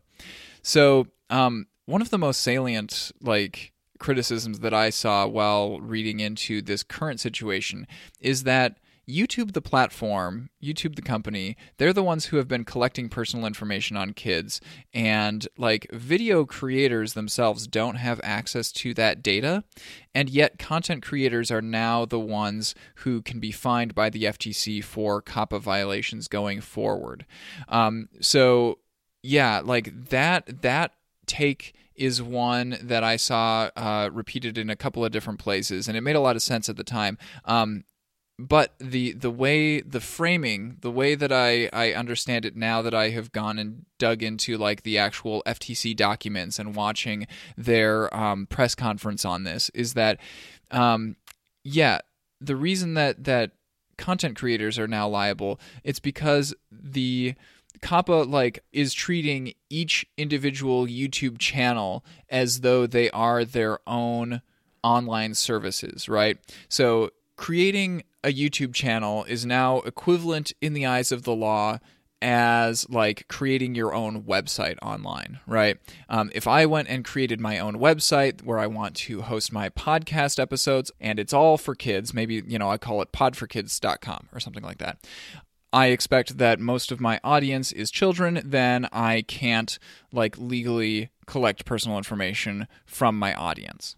So, 0.63 1.09
um, 1.29 1.67
one 1.87 2.03
of 2.03 2.11
the 2.11 2.19
most 2.19 2.41
salient, 2.41 3.11
like, 3.21 3.73
criticisms 3.99 4.61
that 4.61 4.75
I 4.75 4.91
saw 4.91 5.27
while 5.27 5.81
reading 5.81 6.21
into 6.21 6.63
this 6.63 6.83
current 6.83 7.21
situation 7.21 7.87
is 8.21 8.45
that 8.45 8.79
YouTube, 9.09 9.53
the 9.53 9.63
platform, 9.63 10.51
YouTube, 10.61 10.97
the 10.97 11.03
company, 11.03 11.57
they're 11.77 11.93
the 11.93 12.03
ones 12.03 12.27
who 12.27 12.39
have 12.39 12.49
been 12.49 12.65
collecting 12.65 13.09
personal 13.09 13.47
information 13.47 13.97
on 13.97 14.13
kids. 14.13 14.61
And 14.93 15.47
like 15.57 15.87
video 15.93 16.45
creators 16.45 17.13
themselves 17.13 17.69
don't 17.69 17.97
have 17.97 18.21
access 18.25 18.73
to 18.73 18.95
that 18.95 19.23
data. 19.23 19.63
And 20.15 20.29
yet, 20.29 20.59
content 20.59 21.03
creators 21.03 21.51
are 21.51 21.63
now 21.63 22.05
the 22.05 22.19
ones 22.19 22.75
who 22.97 23.23
can 23.23 23.39
be 23.39 23.53
fined 23.53 23.95
by 23.95 24.11
the 24.11 24.25
FTC 24.25 24.83
for 24.83 25.23
COPPA 25.23 25.61
violations 25.61 26.27
going 26.27 26.61
forward. 26.61 27.27
Um, 27.69 28.09
so, 28.21 28.79
yeah, 29.23 29.61
like 29.65 30.09
that, 30.09 30.63
that 30.63 30.95
take 31.27 31.75
is 31.97 32.23
one 32.23 32.79
that 32.83 33.03
I 33.05 33.17
saw 33.17 33.71
uh, 33.77 34.11
repeated 34.13 34.59
in 34.59 34.71
a 34.71 34.77
couple 34.77 35.05
of 35.05 35.13
different 35.13 35.39
places, 35.39 35.89
and 35.89 35.97
it 35.97 36.03
made 36.03 36.17
a 36.17 36.21
lot 36.21 36.37
of 36.37 36.43
sense 36.43 36.69
at 36.69 36.77
the 36.77 36.85
time. 36.85 37.19
Um, 37.45 37.85
but 38.39 38.75
the 38.79 39.13
the 39.13 39.31
way 39.31 39.81
the 39.81 40.01
framing, 40.01 40.77
the 40.81 40.91
way 40.91 41.15
that 41.15 41.33
I 41.33 41.71
I 41.73 41.93
understand 41.93 42.45
it 42.45 42.55
now 42.55 42.83
that 42.83 42.95
I 42.95 43.11
have 43.11 43.33
gone 43.33 43.59
and 43.59 43.87
dug 43.99 44.23
into 44.23 44.59
like 44.59 44.83
the 44.83 44.99
actual 44.99 45.43
FTC 45.47 45.97
documents 45.97 46.59
and 46.59 46.75
watching 46.75 47.27
their 47.57 48.15
um, 48.15 48.47
press 48.47 48.75
conference 48.75 49.25
on 49.25 49.45
this 49.45 49.71
is 49.71 49.95
that, 49.95 50.21
um, 50.71 51.17
yeah, 51.65 52.01
the 52.41 52.57
reason 52.57 52.95
that 52.95 53.25
that 53.25 53.53
content 53.97 54.37
creators 54.37 54.79
are 54.79 54.87
now 54.87 55.09
liable 55.09 55.59
it's 55.83 56.01
because 56.01 56.55
the 56.71 57.35
COPPA 57.83 58.31
like 58.31 58.63
is 58.73 58.93
treating 58.95 59.53
each 59.71 60.07
individual 60.17 60.87
YouTube 60.87 61.39
channel 61.39 62.05
as 62.29 62.61
though 62.61 62.87
they 62.87 63.11
are 63.11 63.45
their 63.45 63.79
own 63.87 64.43
online 64.83 65.35
services, 65.35 66.09
right? 66.09 66.39
So 66.69 67.11
creating 67.37 68.05
a 68.25 68.33
YouTube 68.33 68.75
channel 68.75 69.25
is 69.25 69.45
now 69.47 69.81
equivalent 69.81 70.53
in 70.61 70.73
the 70.73 70.87
eyes 70.87 71.13
of 71.13 71.23
the 71.23 71.35
law 71.35 71.79
as 72.23 72.89
like 72.89 73.29
creating 73.29 73.75
your 73.75 73.95
own 73.95 74.23
website 74.23 74.77
online, 74.81 75.39
right? 75.47 75.77
Um, 76.09 76.31
if 76.35 76.47
I 76.47 76.65
went 76.67 76.89
and 76.89 77.05
created 77.05 77.41
my 77.41 77.59
own 77.59 77.77
website 77.77 78.43
where 78.43 78.59
I 78.59 78.67
want 78.67 78.97
to 78.97 79.23
host 79.23 79.53
my 79.53 79.69
podcast 79.69 80.41
episodes 80.41 80.91
and 81.01 81.19
it's 81.19 81.33
all 81.33 81.59
for 81.59 81.75
kids, 81.75 82.15
maybe, 82.15 82.43
you 82.47 82.59
know, 82.59 82.71
I 82.71 82.79
call 82.79 83.03
it 83.03 83.13
podforkids.com 83.13 84.29
or 84.33 84.41
something 84.41 84.63
like 84.63 84.79
that. 84.79 84.99
I 85.73 85.87
expect 85.87 86.39
that 86.39 86.61
most 86.61 86.93
of 86.93 87.01
my 87.01 87.21
audience 87.23 87.73
is 87.73 87.91
children, 87.91 88.41
then 88.45 88.89
I 88.93 89.23
can't 89.23 89.79
like 90.13 90.39
legally 90.39 91.11
collect 91.27 91.65
personal 91.65 91.99
information 91.99 92.67
from 92.85 93.19
my 93.19 93.35
audience. 93.35 93.97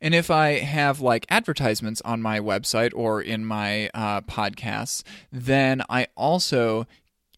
And 0.00 0.14
if 0.14 0.30
I 0.30 0.58
have 0.58 1.00
like 1.00 1.26
advertisements 1.28 2.00
on 2.02 2.22
my 2.22 2.40
website 2.40 2.92
or 2.94 3.20
in 3.20 3.44
my 3.44 3.90
uh, 3.94 4.20
podcasts, 4.22 5.02
then 5.30 5.82
I 5.88 6.06
also 6.16 6.86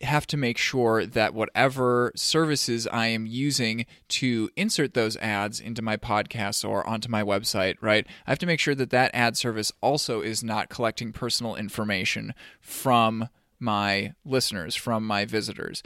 have 0.03 0.27
to 0.27 0.37
make 0.37 0.59
sure 0.59 1.07
that 1.07 1.35
whatever 1.35 2.12
services 2.14 2.87
I 2.87 3.07
am 3.07 3.27
using 3.27 3.87
to 4.09 4.50
insert 4.57 4.94
those 4.94 5.16
ads 5.16 5.61
into 5.61 5.83
my 5.83 5.96
podcasts 5.96 6.68
or 6.68 6.87
onto 6.87 7.09
my 7.09 7.22
website, 7.22 7.77
right? 7.81 8.07
I 8.27 8.31
have 8.31 8.38
to 8.40 8.46
make 8.46 8.61
sure 8.61 8.74
that 8.74 8.90
that 8.90 9.11
ad 9.14 9.37
service 9.37 9.72
also 9.81 10.20
is 10.20 10.44
not 10.44 10.68
collecting 10.68 11.12
personal 11.12 11.57
information 11.57 12.35
from 12.61 13.29
my 13.64 14.14
listeners 14.24 14.77
from 14.77 15.07
my 15.07 15.24
visitors. 15.24 15.83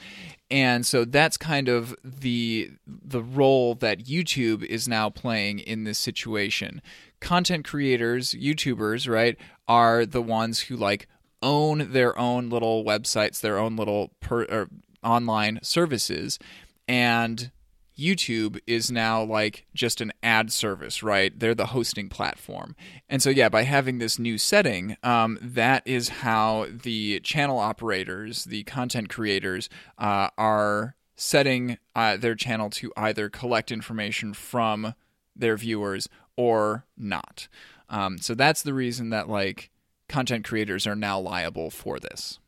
And 0.50 0.84
so 0.84 1.04
that's 1.04 1.36
kind 1.36 1.68
of 1.68 1.94
the 2.04 2.72
the 2.86 3.22
role 3.22 3.74
that 3.76 4.04
YouTube 4.04 4.64
is 4.64 4.88
now 4.88 5.08
playing 5.08 5.60
in 5.60 5.84
this 5.84 5.98
situation. 5.98 6.82
Content 7.20 7.64
creators 7.64 8.34
youtubers 8.34 9.08
right 9.08 9.36
are 9.66 10.04
the 10.04 10.22
ones 10.22 10.60
who 10.60 10.76
like 10.76 11.08
own 11.42 11.92
their 11.92 12.18
own 12.18 12.50
little 12.50 12.84
websites 12.84 13.40
their 13.40 13.58
own 13.58 13.76
little 13.76 14.10
per, 14.20 14.66
online 15.02 15.60
services. 15.62 16.38
And 16.86 17.50
YouTube 17.98 18.60
is 18.66 18.90
now 18.90 19.22
like 19.22 19.66
just 19.74 20.00
an 20.00 20.12
ad 20.22 20.52
service, 20.52 21.02
right? 21.02 21.38
They're 21.38 21.54
the 21.54 21.66
hosting 21.66 22.08
platform. 22.08 22.76
And 23.08 23.22
so, 23.22 23.30
yeah, 23.30 23.48
by 23.48 23.64
having 23.64 23.98
this 23.98 24.18
new 24.18 24.38
setting, 24.38 24.96
um, 25.02 25.38
that 25.42 25.82
is 25.86 26.08
how 26.08 26.66
the 26.70 27.20
channel 27.20 27.58
operators, 27.58 28.44
the 28.44 28.62
content 28.64 29.08
creators, 29.08 29.68
uh, 29.98 30.28
are 30.38 30.94
setting 31.16 31.78
uh, 31.96 32.16
their 32.16 32.36
channel 32.36 32.70
to 32.70 32.92
either 32.96 33.28
collect 33.28 33.72
information 33.72 34.32
from 34.32 34.94
their 35.34 35.56
viewers 35.56 36.08
or 36.36 36.86
not. 36.96 37.48
Um, 37.88 38.18
so 38.18 38.34
that's 38.34 38.62
the 38.62 38.74
reason 38.74 39.10
that 39.10 39.28
like 39.28 39.70
content 40.08 40.44
creators 40.44 40.86
are 40.86 40.96
now 40.96 41.18
liable 41.18 41.70
for 41.70 41.98
this. 41.98 42.38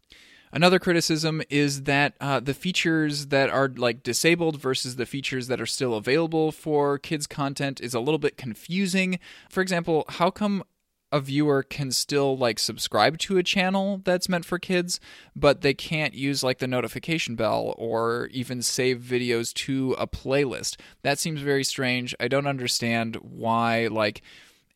Another 0.53 0.81
criticism 0.81 1.43
is 1.49 1.85
that 1.85 2.15
uh, 2.21 2.41
the 2.41 2.55
features 2.55 3.27
that 3.27 3.51
are 3.51 3.69
like 3.69 4.03
disabled 4.03 4.61
versus 4.61 4.97
the 4.97 5.07
features 5.07 5.47
that 5.47 5.61
are 5.61 5.67
still 5.67 5.95
available 5.95 6.51
for 6.51 6.99
kids' 6.99 7.29
content 7.29 7.81
is 7.81 7.95
a 7.95 8.01
little 8.01 8.19
bit 8.19 8.37
confusing. 8.37 9.21
For 9.49 9.61
example, 9.61 10.05
how 10.09 10.31
come 10.31 10.65
a 11.13 11.21
viewer 11.21 11.63
can 11.63 11.91
still 11.91 12.37
like 12.37 12.59
subscribe 12.59 13.19
to 13.19 13.39
a 13.39 13.43
channel 13.43 14.01
that's 14.05 14.29
meant 14.29 14.45
for 14.45 14.59
kids, 14.59 15.01
but 15.35 15.61
they 15.61 15.75
can't 15.75 16.15
use 16.15 16.43
like 16.43 16.59
the 16.59 16.67
notification 16.67 17.35
bell 17.35 17.75
or 17.79 18.29
even 18.33 18.63
save 18.63 19.01
videos 19.01 19.53
to 19.53 19.95
a 19.99 20.07
playlist. 20.07 20.77
That 21.03 21.19
seems 21.19 21.41
very 21.41 21.65
strange. 21.65 22.15
I 22.21 22.29
don't 22.29 22.47
understand 22.47 23.17
why 23.17 23.89
like 23.89 24.23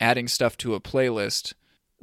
adding 0.01 0.29
stuff 0.29 0.57
to 0.59 0.75
a 0.75 0.81
playlist 0.81 1.55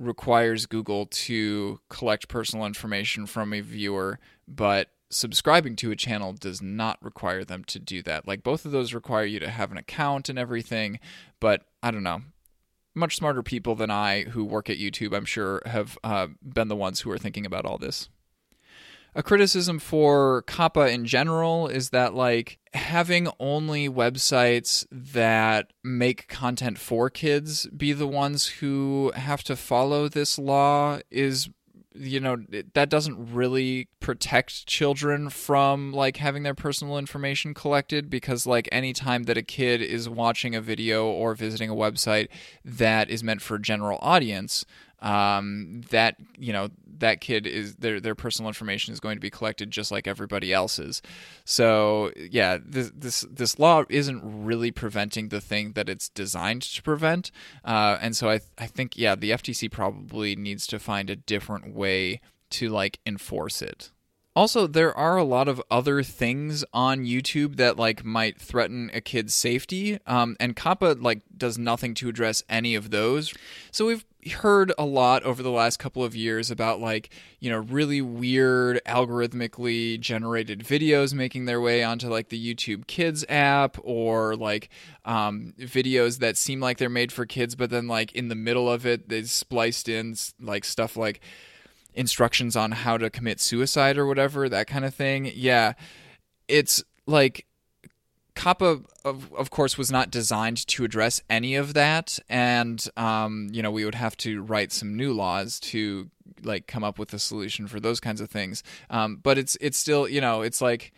requires 0.01 0.65
Google 0.65 1.05
to 1.05 1.79
collect 1.89 2.27
personal 2.27 2.65
information 2.65 3.25
from 3.25 3.53
a 3.53 3.61
viewer, 3.61 4.19
but 4.47 4.89
subscribing 5.09 5.75
to 5.75 5.91
a 5.91 5.95
channel 5.95 6.33
does 6.33 6.61
not 6.61 6.97
require 7.03 7.43
them 7.43 7.63
to 7.65 7.79
do 7.79 8.01
that. 8.03 8.27
Like 8.27 8.43
both 8.43 8.65
of 8.65 8.71
those 8.71 8.93
require 8.93 9.25
you 9.25 9.39
to 9.39 9.49
have 9.49 9.71
an 9.71 9.77
account 9.77 10.29
and 10.29 10.39
everything, 10.39 10.99
but 11.39 11.65
I 11.83 11.91
don't 11.91 12.03
know. 12.03 12.21
Much 12.93 13.15
smarter 13.15 13.43
people 13.43 13.75
than 13.75 13.91
I 13.91 14.23
who 14.23 14.43
work 14.43 14.69
at 14.69 14.77
YouTube, 14.77 15.15
I'm 15.15 15.25
sure, 15.25 15.61
have 15.65 15.97
uh, 16.03 16.27
been 16.43 16.67
the 16.67 16.75
ones 16.75 17.01
who 17.01 17.11
are 17.11 17.17
thinking 17.17 17.45
about 17.45 17.65
all 17.65 17.77
this 17.77 18.09
a 19.13 19.23
criticism 19.23 19.79
for 19.79 20.43
COPPA 20.43 20.93
in 20.93 21.05
general 21.05 21.67
is 21.67 21.89
that 21.89 22.13
like 22.13 22.59
having 22.73 23.27
only 23.39 23.89
websites 23.89 24.85
that 24.91 25.73
make 25.83 26.27
content 26.27 26.77
for 26.77 27.09
kids 27.09 27.67
be 27.67 27.91
the 27.91 28.07
ones 28.07 28.47
who 28.47 29.11
have 29.15 29.43
to 29.43 29.55
follow 29.55 30.07
this 30.07 30.39
law 30.39 30.99
is 31.09 31.49
you 31.93 32.21
know 32.21 32.37
that 32.73 32.89
doesn't 32.89 33.33
really 33.33 33.89
protect 33.99 34.65
children 34.65 35.29
from 35.29 35.91
like 35.91 36.17
having 36.17 36.43
their 36.43 36.55
personal 36.55 36.97
information 36.97 37.53
collected 37.53 38.09
because 38.09 38.47
like 38.47 38.69
any 38.71 38.93
time 38.93 39.23
that 39.23 39.37
a 39.37 39.41
kid 39.41 39.81
is 39.81 40.07
watching 40.07 40.55
a 40.55 40.61
video 40.61 41.05
or 41.07 41.35
visiting 41.35 41.69
a 41.69 41.75
website 41.75 42.29
that 42.63 43.09
is 43.09 43.23
meant 43.23 43.41
for 43.41 43.55
a 43.55 43.61
general 43.61 43.99
audience 44.01 44.65
um, 45.01 45.81
that 45.89 46.15
you 46.37 46.53
know 46.53 46.69
that 46.99 47.19
kid 47.19 47.45
is 47.45 47.75
their 47.75 47.99
their 47.99 48.15
personal 48.15 48.47
information 48.47 48.93
is 48.93 48.99
going 48.99 49.15
to 49.15 49.21
be 49.21 49.29
collected 49.29 49.71
just 49.71 49.91
like 49.91 50.07
everybody 50.07 50.53
else's. 50.53 51.01
So 51.45 52.11
yeah, 52.15 52.57
this 52.63 52.91
this 52.95 53.25
this 53.29 53.59
law 53.59 53.83
isn't 53.89 54.21
really 54.23 54.71
preventing 54.71 55.29
the 55.29 55.41
thing 55.41 55.73
that 55.73 55.89
it's 55.89 56.09
designed 56.09 56.61
to 56.61 56.81
prevent, 56.81 57.31
uh, 57.65 57.97
and 58.01 58.15
so 58.15 58.29
I 58.29 58.41
I 58.57 58.67
think 58.67 58.97
yeah 58.97 59.15
the 59.15 59.31
FTC 59.31 59.69
probably 59.71 60.35
needs 60.35 60.65
to 60.67 60.79
find 60.79 61.09
a 61.09 61.15
different 61.15 61.75
way 61.75 62.21
to 62.51 62.69
like 62.69 62.99
enforce 63.05 63.61
it. 63.61 63.91
Also, 64.33 64.65
there 64.65 64.97
are 64.97 65.17
a 65.17 65.25
lot 65.25 65.49
of 65.49 65.61
other 65.69 66.03
things 66.03 66.63
on 66.73 67.03
YouTube 67.03 67.57
that 67.57 67.75
like 67.75 68.05
might 68.05 68.39
threaten 68.39 68.89
a 68.93 69.01
kid's 69.01 69.33
safety, 69.33 69.99
um, 70.07 70.37
and 70.39 70.55
COPPA 70.55 71.01
like 71.01 71.21
does 71.35 71.57
nothing 71.57 71.93
to 71.95 72.07
address 72.07 72.41
any 72.47 72.73
of 72.75 72.91
those. 72.91 73.33
So 73.71 73.87
we've 73.87 74.05
heard 74.29 74.71
a 74.77 74.85
lot 74.85 75.23
over 75.23 75.41
the 75.41 75.51
last 75.51 75.77
couple 75.77 76.03
of 76.03 76.15
years 76.15 76.51
about 76.51 76.79
like 76.79 77.09
you 77.39 77.49
know 77.49 77.59
really 77.59 78.01
weird 78.01 78.81
algorithmically 78.85 79.99
generated 79.99 80.59
videos 80.59 81.13
making 81.13 81.45
their 81.45 81.59
way 81.59 81.83
onto 81.83 82.07
like 82.07 82.29
the 82.29 82.55
YouTube 82.55 82.87
Kids 82.87 83.25
app, 83.29 83.77
or 83.83 84.35
like 84.35 84.69
um, 85.05 85.53
videos 85.59 86.19
that 86.19 86.37
seem 86.37 86.59
like 86.59 86.77
they're 86.77 86.89
made 86.89 87.11
for 87.11 87.25
kids, 87.25 87.55
but 87.55 87.69
then 87.69 87.87
like 87.87 88.11
in 88.13 88.27
the 88.27 88.35
middle 88.35 88.71
of 88.71 88.85
it 88.85 89.09
they 89.09 89.23
spliced 89.23 89.89
in 89.89 90.15
like 90.39 90.65
stuff 90.65 90.95
like 90.95 91.21
instructions 91.93 92.55
on 92.55 92.71
how 92.71 92.97
to 92.97 93.09
commit 93.09 93.39
suicide 93.39 93.97
or 93.97 94.05
whatever, 94.05 94.47
that 94.47 94.67
kind 94.67 94.85
of 94.85 94.93
thing. 94.93 95.31
Yeah, 95.33 95.73
it's 96.47 96.83
like 97.05 97.45
COPPA, 98.35 98.85
of, 99.03 99.33
of 99.33 99.49
course, 99.49 99.77
was 99.77 99.91
not 99.91 100.09
designed 100.09 100.65
to 100.67 100.83
address 100.83 101.21
any 101.29 101.55
of 101.55 101.73
that, 101.73 102.17
and 102.29 102.85
um, 102.95 103.49
you 103.51 103.61
know 103.61 103.71
we 103.71 103.85
would 103.85 103.95
have 103.95 104.15
to 104.17 104.41
write 104.41 104.71
some 104.71 104.95
new 104.95 105.13
laws 105.13 105.59
to 105.59 106.09
like 106.43 106.67
come 106.67 106.83
up 106.83 106.97
with 106.97 107.13
a 107.13 107.19
solution 107.19 107.67
for 107.67 107.79
those 107.79 107.99
kinds 107.99 108.21
of 108.21 108.29
things. 108.29 108.63
Um, 108.89 109.17
but 109.21 109.37
it's 109.37 109.57
it's 109.59 109.77
still 109.77 110.07
you 110.07 110.21
know 110.21 110.41
it's 110.41 110.61
like 110.61 110.93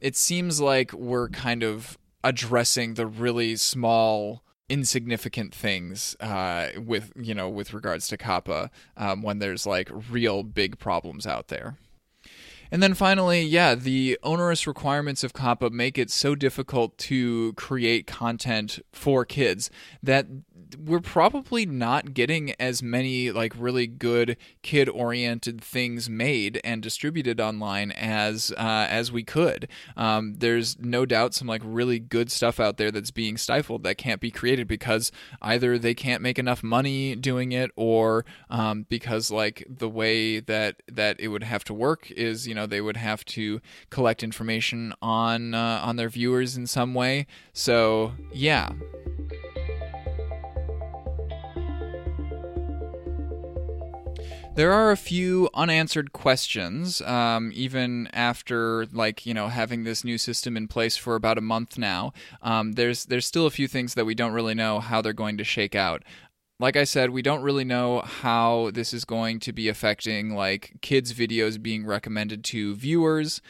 it 0.00 0.16
seems 0.16 0.60
like 0.60 0.92
we're 0.92 1.28
kind 1.28 1.62
of 1.62 1.98
addressing 2.22 2.94
the 2.94 3.06
really 3.06 3.56
small 3.56 4.42
insignificant 4.68 5.54
things 5.54 6.14
uh, 6.20 6.68
with 6.76 7.12
you 7.16 7.34
know 7.34 7.48
with 7.48 7.72
regards 7.72 8.06
to 8.08 8.16
COPPA 8.16 8.70
um, 8.96 9.22
when 9.22 9.38
there's 9.38 9.66
like 9.66 9.90
real 10.10 10.42
big 10.42 10.78
problems 10.78 11.26
out 11.26 11.48
there. 11.48 11.76
And 12.70 12.82
then 12.82 12.94
finally, 12.94 13.42
yeah, 13.42 13.74
the 13.74 14.18
onerous 14.22 14.66
requirements 14.66 15.24
of 15.24 15.32
COPPA 15.32 15.70
make 15.70 15.98
it 15.98 16.10
so 16.10 16.34
difficult 16.34 16.98
to 16.98 17.52
create 17.54 18.06
content 18.06 18.80
for 18.92 19.24
kids 19.24 19.70
that 20.02 20.26
we're 20.76 21.00
probably 21.00 21.64
not 21.66 22.14
getting 22.14 22.52
as 22.60 22.82
many 22.82 23.30
like 23.30 23.52
really 23.56 23.86
good 23.86 24.36
kid 24.62 24.88
oriented 24.88 25.60
things 25.60 26.08
made 26.08 26.60
and 26.64 26.82
distributed 26.82 27.40
online 27.40 27.90
as 27.92 28.52
uh, 28.56 28.86
as 28.88 29.12
we 29.12 29.22
could. 29.22 29.68
Um, 29.96 30.34
there's 30.38 30.78
no 30.78 31.06
doubt 31.06 31.34
some 31.34 31.48
like 31.48 31.62
really 31.64 31.98
good 31.98 32.30
stuff 32.30 32.60
out 32.60 32.76
there 32.76 32.90
that's 32.90 33.10
being 33.10 33.36
stifled 33.36 33.82
that 33.84 33.98
can't 33.98 34.20
be 34.20 34.30
created 34.30 34.68
because 34.68 35.12
either 35.40 35.78
they 35.78 35.94
can't 35.94 36.22
make 36.22 36.38
enough 36.38 36.62
money 36.62 37.14
doing 37.14 37.52
it 37.52 37.70
or 37.76 38.24
um, 38.50 38.86
because 38.88 39.30
like 39.30 39.64
the 39.68 39.88
way 39.88 40.40
that 40.40 40.82
that 40.90 41.18
it 41.20 41.28
would 41.28 41.42
have 41.42 41.64
to 41.64 41.74
work 41.74 42.10
is 42.10 42.46
you 42.46 42.54
know 42.54 42.66
they 42.66 42.80
would 42.80 42.96
have 42.96 43.24
to 43.24 43.60
collect 43.90 44.22
information 44.22 44.92
on 45.00 45.54
uh, 45.54 45.80
on 45.82 45.96
their 45.96 46.08
viewers 46.08 46.56
in 46.56 46.66
some 46.66 46.94
way. 46.94 47.26
So 47.52 48.12
yeah. 48.32 48.70
There 54.58 54.72
are 54.72 54.90
a 54.90 54.96
few 54.96 55.48
unanswered 55.54 56.12
questions, 56.12 57.00
um, 57.02 57.52
even 57.54 58.08
after 58.12 58.86
like 58.86 59.24
you 59.24 59.32
know 59.32 59.46
having 59.46 59.84
this 59.84 60.02
new 60.02 60.18
system 60.18 60.56
in 60.56 60.66
place 60.66 60.96
for 60.96 61.14
about 61.14 61.38
a 61.38 61.40
month 61.40 61.78
now. 61.78 62.12
Um, 62.42 62.72
there's 62.72 63.04
there's 63.04 63.24
still 63.24 63.46
a 63.46 63.52
few 63.52 63.68
things 63.68 63.94
that 63.94 64.04
we 64.04 64.16
don't 64.16 64.32
really 64.32 64.56
know 64.56 64.80
how 64.80 65.00
they're 65.00 65.12
going 65.12 65.36
to 65.36 65.44
shake 65.44 65.76
out 65.76 66.02
like 66.60 66.76
I 66.76 66.82
said, 66.82 67.10
we 67.10 67.22
don't 67.22 67.42
really 67.42 67.64
know 67.64 68.00
how 68.00 68.72
this 68.72 68.92
is 68.92 69.04
going 69.04 69.38
to 69.40 69.52
be 69.52 69.68
affecting 69.68 70.34
like 70.34 70.72
kids' 70.80 71.12
videos 71.12 71.62
being 71.62 71.86
recommended 71.86 72.42
to 72.46 72.74
viewers 72.74 73.40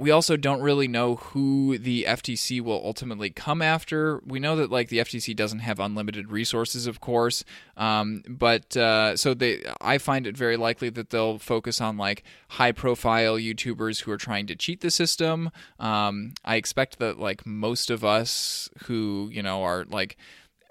we 0.00 0.10
also 0.10 0.34
don't 0.34 0.62
really 0.62 0.88
know 0.88 1.16
who 1.16 1.76
the 1.76 2.04
FTC 2.04 2.62
will 2.62 2.80
ultimately 2.82 3.28
come 3.28 3.60
after. 3.60 4.22
We 4.24 4.40
know 4.40 4.56
that 4.56 4.70
like 4.70 4.88
the 4.88 4.96
FTC 4.96 5.36
doesn't 5.36 5.58
have 5.58 5.78
unlimited 5.78 6.30
resources, 6.30 6.86
of 6.86 7.02
course, 7.02 7.44
um, 7.76 8.22
but 8.26 8.74
uh, 8.78 9.14
so 9.18 9.34
they 9.34 9.62
I 9.78 9.98
find 9.98 10.26
it 10.26 10.38
very 10.38 10.56
likely 10.56 10.88
that 10.88 11.10
they'll 11.10 11.38
focus 11.38 11.82
on 11.82 11.98
like 11.98 12.24
high 12.48 12.72
profile 12.72 13.36
YouTubers 13.36 14.00
who 14.00 14.10
are 14.10 14.16
trying 14.16 14.46
to 14.46 14.56
cheat 14.56 14.80
the 14.80 14.90
system. 14.90 15.50
Um, 15.78 16.32
I 16.46 16.56
expect 16.56 16.98
that 17.00 17.18
like 17.20 17.44
most 17.44 17.90
of 17.90 18.02
us 18.02 18.70
who 18.84 19.28
you 19.30 19.42
know 19.42 19.64
are 19.64 19.84
like 19.84 20.16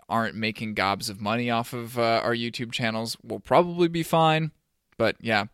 aren't 0.09 0.37
making 0.37 0.73
gobs 0.73 1.07
of 1.07 1.21
money 1.21 1.51
off 1.51 1.71
of 1.71 1.99
uh, 1.99 2.21
our 2.23 2.33
YouTube 2.33 2.71
channels 2.71 3.15
will 3.23 3.39
probably 3.39 3.89
be 3.89 4.01
fine. 4.01 4.53
But 4.97 5.17
yeah, 5.21 5.45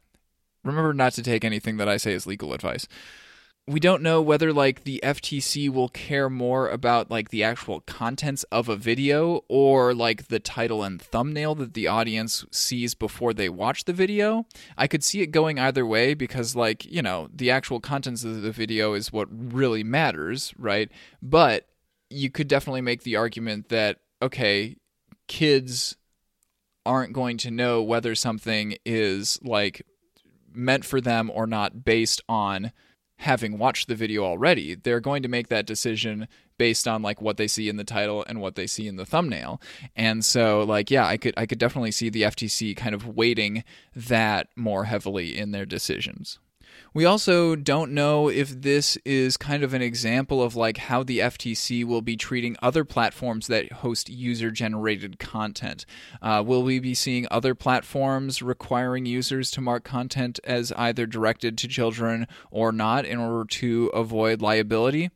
remember 0.64 0.94
not 0.94 1.12
to 1.16 1.24
take 1.24 1.44
anything 1.44 1.76
that 1.76 1.90
I 1.90 1.98
say 1.98 2.14
as 2.14 2.26
legal 2.26 2.54
advice 2.54 2.88
we 3.68 3.80
don't 3.80 4.04
know 4.04 4.22
whether 4.22 4.54
like 4.54 4.84
the 4.84 5.00
FTC 5.04 5.70
will 5.70 5.90
care 5.90 6.30
more 6.30 6.70
about 6.70 7.10
like 7.10 7.30
the 7.30 7.44
actual 7.44 7.80
contents 7.82 8.44
of 8.52 8.70
a 8.70 8.76
video 8.76 9.42
or 9.48 9.94
like 9.96 10.28
the 10.28 10.40
title 10.40 10.84
and 10.84 11.02
thumbnail 11.02 11.56
that 11.56 11.74
the 11.74 11.88
audience 11.88 12.46
sees 12.52 12.94
before 12.94 13.34
they 13.34 13.50
watch 13.50 13.86
the 13.86 13.94
video. 13.94 14.46
I 14.78 14.86
could 14.86 15.04
see 15.04 15.22
it 15.22 15.28
going 15.28 15.58
either 15.58 15.84
way 15.84 16.14
because 16.14 16.56
like, 16.56 16.86
you 16.86 17.02
know, 17.02 17.28
the 17.34 17.50
actual 17.50 17.80
contents 17.80 18.24
of 18.24 18.44
the 18.44 18.52
video 18.52 18.94
is 18.94 19.12
what 19.12 19.28
really 19.32 19.84
matters, 19.84 20.54
right? 20.60 20.92
But 21.24 21.68
you 22.12 22.30
could 22.30 22.48
definitely 22.48 22.82
make 22.82 23.02
the 23.02 23.16
argument 23.16 23.70
that 23.70 23.98
okay, 24.22 24.78
kids 25.28 25.98
aren't 26.86 27.14
going 27.14 27.38
to 27.38 27.50
know 27.50 27.82
whether 27.82 28.14
something 28.14 28.78
is 28.86 29.40
like 29.42 29.82
meant 30.54 30.86
for 30.86 31.02
them 31.02 31.32
or 31.34 31.48
not 31.48 31.84
based 31.84 32.22
on 32.30 32.72
having 33.18 33.58
watched 33.58 33.88
the 33.88 33.96
video 33.96 34.24
already, 34.24 34.76
they're 34.76 35.00
going 35.00 35.24
to 35.24 35.30
make 35.30 35.48
that 35.48 35.66
decision 35.66 36.28
based 36.58 36.88
on 36.88 37.02
like 37.02 37.22
what 37.22 37.38
they 37.38 37.48
see 37.48 37.70
in 37.70 37.78
the 37.78 37.84
title 37.84 38.24
and 38.28 38.42
what 38.42 38.56
they 38.56 38.68
see 38.68 38.88
in 38.88 38.96
the 38.96 39.06
thumbnail. 39.06 39.62
And 39.96 40.24
so 40.24 40.64
like 40.64 40.92
yeah, 40.92 41.06
I 41.06 41.18
could 41.18 41.34
I 41.38 41.46
could 41.46 41.60
definitely 41.60 41.92
see 41.92 42.10
the 42.10 42.24
FTC 42.24 42.76
kind 42.76 42.96
of 42.96 43.16
weighting 43.16 43.64
that 43.96 44.48
more 44.56 44.86
heavily 44.86 45.38
in 45.38 45.52
their 45.52 45.66
decisions. 45.66 46.40
We 46.96 47.04
also 47.04 47.58
don't 47.58 47.92
know 47.92 48.30
if 48.30 48.62
this 48.62 48.98
is 49.04 49.36
kind 49.36 49.64
of 49.64 49.74
an 49.74 49.82
example 49.82 50.42
of 50.42 50.56
like 50.56 50.78
how 50.78 51.04
the 51.04 51.20
FTC 51.20 51.84
will 51.84 52.02
be 52.02 52.16
treating 52.16 52.56
other 52.62 52.86
platforms 52.86 53.48
that 53.48 53.70
host 53.70 54.08
user 54.08 54.50
generated 54.50 55.20
content. 55.20 55.86
Uh, 56.22 56.42
will 56.48 56.64
we 56.64 56.80
be 56.80 56.94
seeing 56.94 57.28
other 57.30 57.54
platforms 57.54 58.42
requiring 58.42 59.06
users 59.06 59.52
to 59.52 59.60
mark 59.60 59.84
content 59.84 60.40
as 60.46 60.72
either 60.78 61.06
directed 61.06 61.58
to 61.58 61.68
children 61.68 62.28
or 62.50 62.72
not 62.72 63.04
in 63.04 63.20
order 63.20 63.44
to 63.44 63.88
avoid 63.88 64.42
liability? 64.42 65.12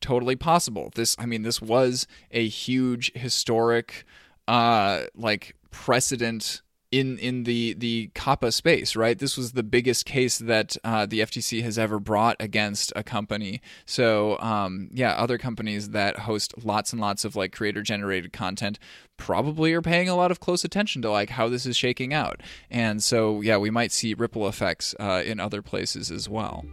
Totally 0.00 0.34
possible. 0.34 0.90
This, 0.94 1.14
I 1.18 1.26
mean, 1.26 1.42
this 1.42 1.60
was 1.60 2.06
a 2.30 2.48
huge 2.48 3.12
historic, 3.12 4.06
uh, 4.46 5.02
like 5.14 5.56
precedent 5.70 6.62
in 6.90 7.18
in 7.18 7.44
the 7.44 7.74
the 7.74 8.10
COPPA 8.14 8.52
space, 8.52 8.96
right? 8.96 9.18
This 9.18 9.36
was 9.36 9.52
the 9.52 9.62
biggest 9.62 10.06
case 10.06 10.38
that 10.38 10.76
uh, 10.84 11.06
the 11.06 11.20
FTC 11.20 11.62
has 11.62 11.78
ever 11.78 11.98
brought 11.98 12.36
against 12.40 12.92
a 12.96 13.02
company. 13.02 13.60
So 13.84 14.38
um, 14.40 14.88
yeah, 14.92 15.12
other 15.12 15.38
companies 15.38 15.90
that 15.90 16.20
host 16.20 16.54
lots 16.64 16.92
and 16.92 17.00
lots 17.00 17.24
of 17.24 17.36
like 17.36 17.52
creator 17.52 17.82
generated 17.82 18.32
content 18.32 18.78
probably 19.16 19.72
are 19.72 19.82
paying 19.82 20.08
a 20.08 20.14
lot 20.14 20.30
of 20.30 20.40
close 20.40 20.64
attention 20.64 21.02
to 21.02 21.10
like 21.10 21.30
how 21.30 21.48
this 21.48 21.66
is 21.66 21.76
shaking 21.76 22.14
out, 22.14 22.40
and 22.70 23.02
so 23.02 23.40
yeah, 23.40 23.56
we 23.56 23.70
might 23.70 23.92
see 23.92 24.14
ripple 24.14 24.48
effects 24.48 24.94
uh, 24.98 25.22
in 25.24 25.40
other 25.40 25.60
places 25.60 26.10
as 26.10 26.28
well. 26.28 26.64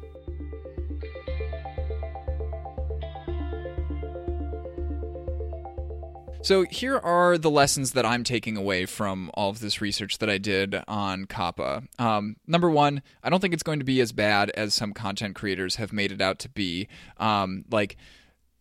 So 6.45 6.63
here 6.69 6.99
are 6.99 7.39
the 7.39 7.49
lessons 7.49 7.93
that 7.93 8.05
I'm 8.05 8.23
taking 8.23 8.55
away 8.55 8.85
from 8.85 9.31
all 9.33 9.49
of 9.49 9.61
this 9.61 9.81
research 9.81 10.19
that 10.19 10.29
I 10.29 10.37
did 10.37 10.75
on 10.87 11.25
COPPA. 11.25 11.87
Um, 11.99 12.35
number 12.45 12.69
one, 12.69 13.01
I 13.23 13.31
don't 13.31 13.39
think 13.39 13.55
it's 13.55 13.63
going 13.63 13.79
to 13.79 13.83
be 13.83 13.99
as 13.99 14.11
bad 14.11 14.51
as 14.51 14.75
some 14.75 14.93
content 14.93 15.33
creators 15.33 15.77
have 15.77 15.91
made 15.91 16.11
it 16.11 16.21
out 16.21 16.37
to 16.37 16.49
be. 16.49 16.87
Um, 17.17 17.65
like 17.71 17.97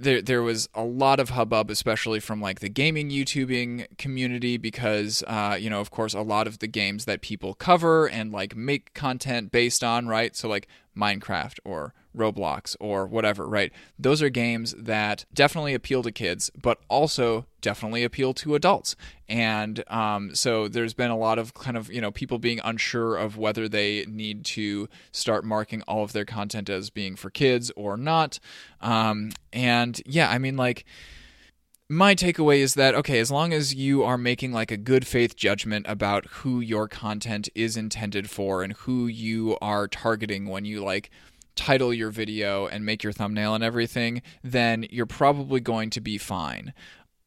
there 0.00 0.22
there 0.22 0.42
was 0.42 0.66
a 0.72 0.82
lot 0.82 1.20
of 1.20 1.28
hubbub, 1.28 1.68
especially 1.68 2.20
from 2.20 2.40
like 2.40 2.60
the 2.60 2.70
gaming 2.70 3.10
YouTubing 3.10 3.98
community, 3.98 4.56
because 4.56 5.22
uh, 5.26 5.58
you 5.60 5.68
know, 5.68 5.80
of 5.80 5.90
course, 5.90 6.14
a 6.14 6.22
lot 6.22 6.46
of 6.46 6.60
the 6.60 6.66
games 6.66 7.04
that 7.04 7.20
people 7.20 7.52
cover 7.52 8.08
and 8.08 8.32
like 8.32 8.56
make 8.56 8.94
content 8.94 9.52
based 9.52 9.84
on, 9.84 10.08
right? 10.08 10.34
So 10.34 10.48
like 10.48 10.68
Minecraft 10.96 11.58
or 11.66 11.92
Roblox 12.16 12.76
or 12.80 13.06
whatever, 13.06 13.46
right? 13.46 13.72
Those 13.98 14.22
are 14.22 14.28
games 14.28 14.74
that 14.78 15.24
definitely 15.32 15.74
appeal 15.74 16.02
to 16.02 16.12
kids, 16.12 16.50
but 16.60 16.78
also 16.88 17.46
definitely 17.60 18.04
appeal 18.04 18.34
to 18.34 18.54
adults. 18.54 18.96
And 19.28 19.82
um, 19.90 20.34
so 20.34 20.68
there's 20.68 20.94
been 20.94 21.10
a 21.10 21.16
lot 21.16 21.38
of 21.38 21.54
kind 21.54 21.76
of, 21.76 21.92
you 21.92 22.00
know, 22.00 22.10
people 22.10 22.38
being 22.38 22.60
unsure 22.62 23.16
of 23.16 23.36
whether 23.36 23.68
they 23.68 24.04
need 24.06 24.44
to 24.46 24.88
start 25.12 25.44
marking 25.44 25.82
all 25.82 26.04
of 26.04 26.12
their 26.12 26.24
content 26.24 26.68
as 26.68 26.90
being 26.90 27.16
for 27.16 27.30
kids 27.30 27.72
or 27.76 27.96
not. 27.96 28.38
Um, 28.80 29.32
and 29.52 30.00
yeah, 30.06 30.30
I 30.30 30.38
mean, 30.38 30.56
like, 30.56 30.84
my 31.88 32.14
takeaway 32.14 32.58
is 32.58 32.74
that 32.74 32.94
okay 32.94 33.18
as 33.18 33.30
long 33.30 33.52
as 33.52 33.74
you 33.74 34.02
are 34.02 34.16
making 34.16 34.52
like 34.52 34.70
a 34.70 34.76
good 34.76 35.06
faith 35.06 35.36
judgment 35.36 35.84
about 35.86 36.24
who 36.26 36.58
your 36.60 36.88
content 36.88 37.48
is 37.54 37.76
intended 37.76 38.30
for 38.30 38.62
and 38.62 38.72
who 38.72 39.06
you 39.06 39.58
are 39.60 39.86
targeting 39.86 40.48
when 40.48 40.64
you 40.64 40.82
like 40.82 41.10
title 41.56 41.92
your 41.92 42.10
video 42.10 42.66
and 42.66 42.84
make 42.84 43.02
your 43.02 43.12
thumbnail 43.12 43.54
and 43.54 43.64
everything 43.64 44.22
then 44.42 44.86
you're 44.90 45.06
probably 45.06 45.60
going 45.60 45.90
to 45.90 46.00
be 46.00 46.18
fine. 46.18 46.72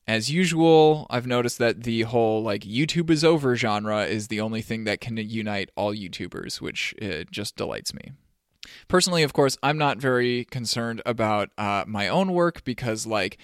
As 0.07 0.31
usual 0.31 1.05
i've 1.09 1.27
noticed 1.27 1.57
that 1.57 1.83
the 1.83 2.03
whole 2.03 2.41
like 2.41 2.61
youtube 2.61 3.09
is 3.09 3.23
over 3.23 3.55
genre 3.55 4.05
is 4.05 4.27
the 4.27 4.41
only 4.41 4.61
thing 4.61 4.83
that 4.85 5.01
can 5.01 5.17
unite 5.17 5.69
all 5.75 5.93
youtubers 5.93 6.61
which 6.61 6.93
uh, 7.01 7.23
just 7.29 7.55
delights 7.55 7.93
me. 7.93 8.11
Personally 8.87 9.23
of 9.23 9.33
course 9.33 9.57
i'm 9.63 9.77
not 9.77 9.97
very 9.97 10.45
concerned 10.45 11.01
about 11.05 11.49
uh, 11.57 11.83
my 11.87 12.07
own 12.07 12.33
work 12.33 12.63
because 12.63 13.05
like 13.05 13.37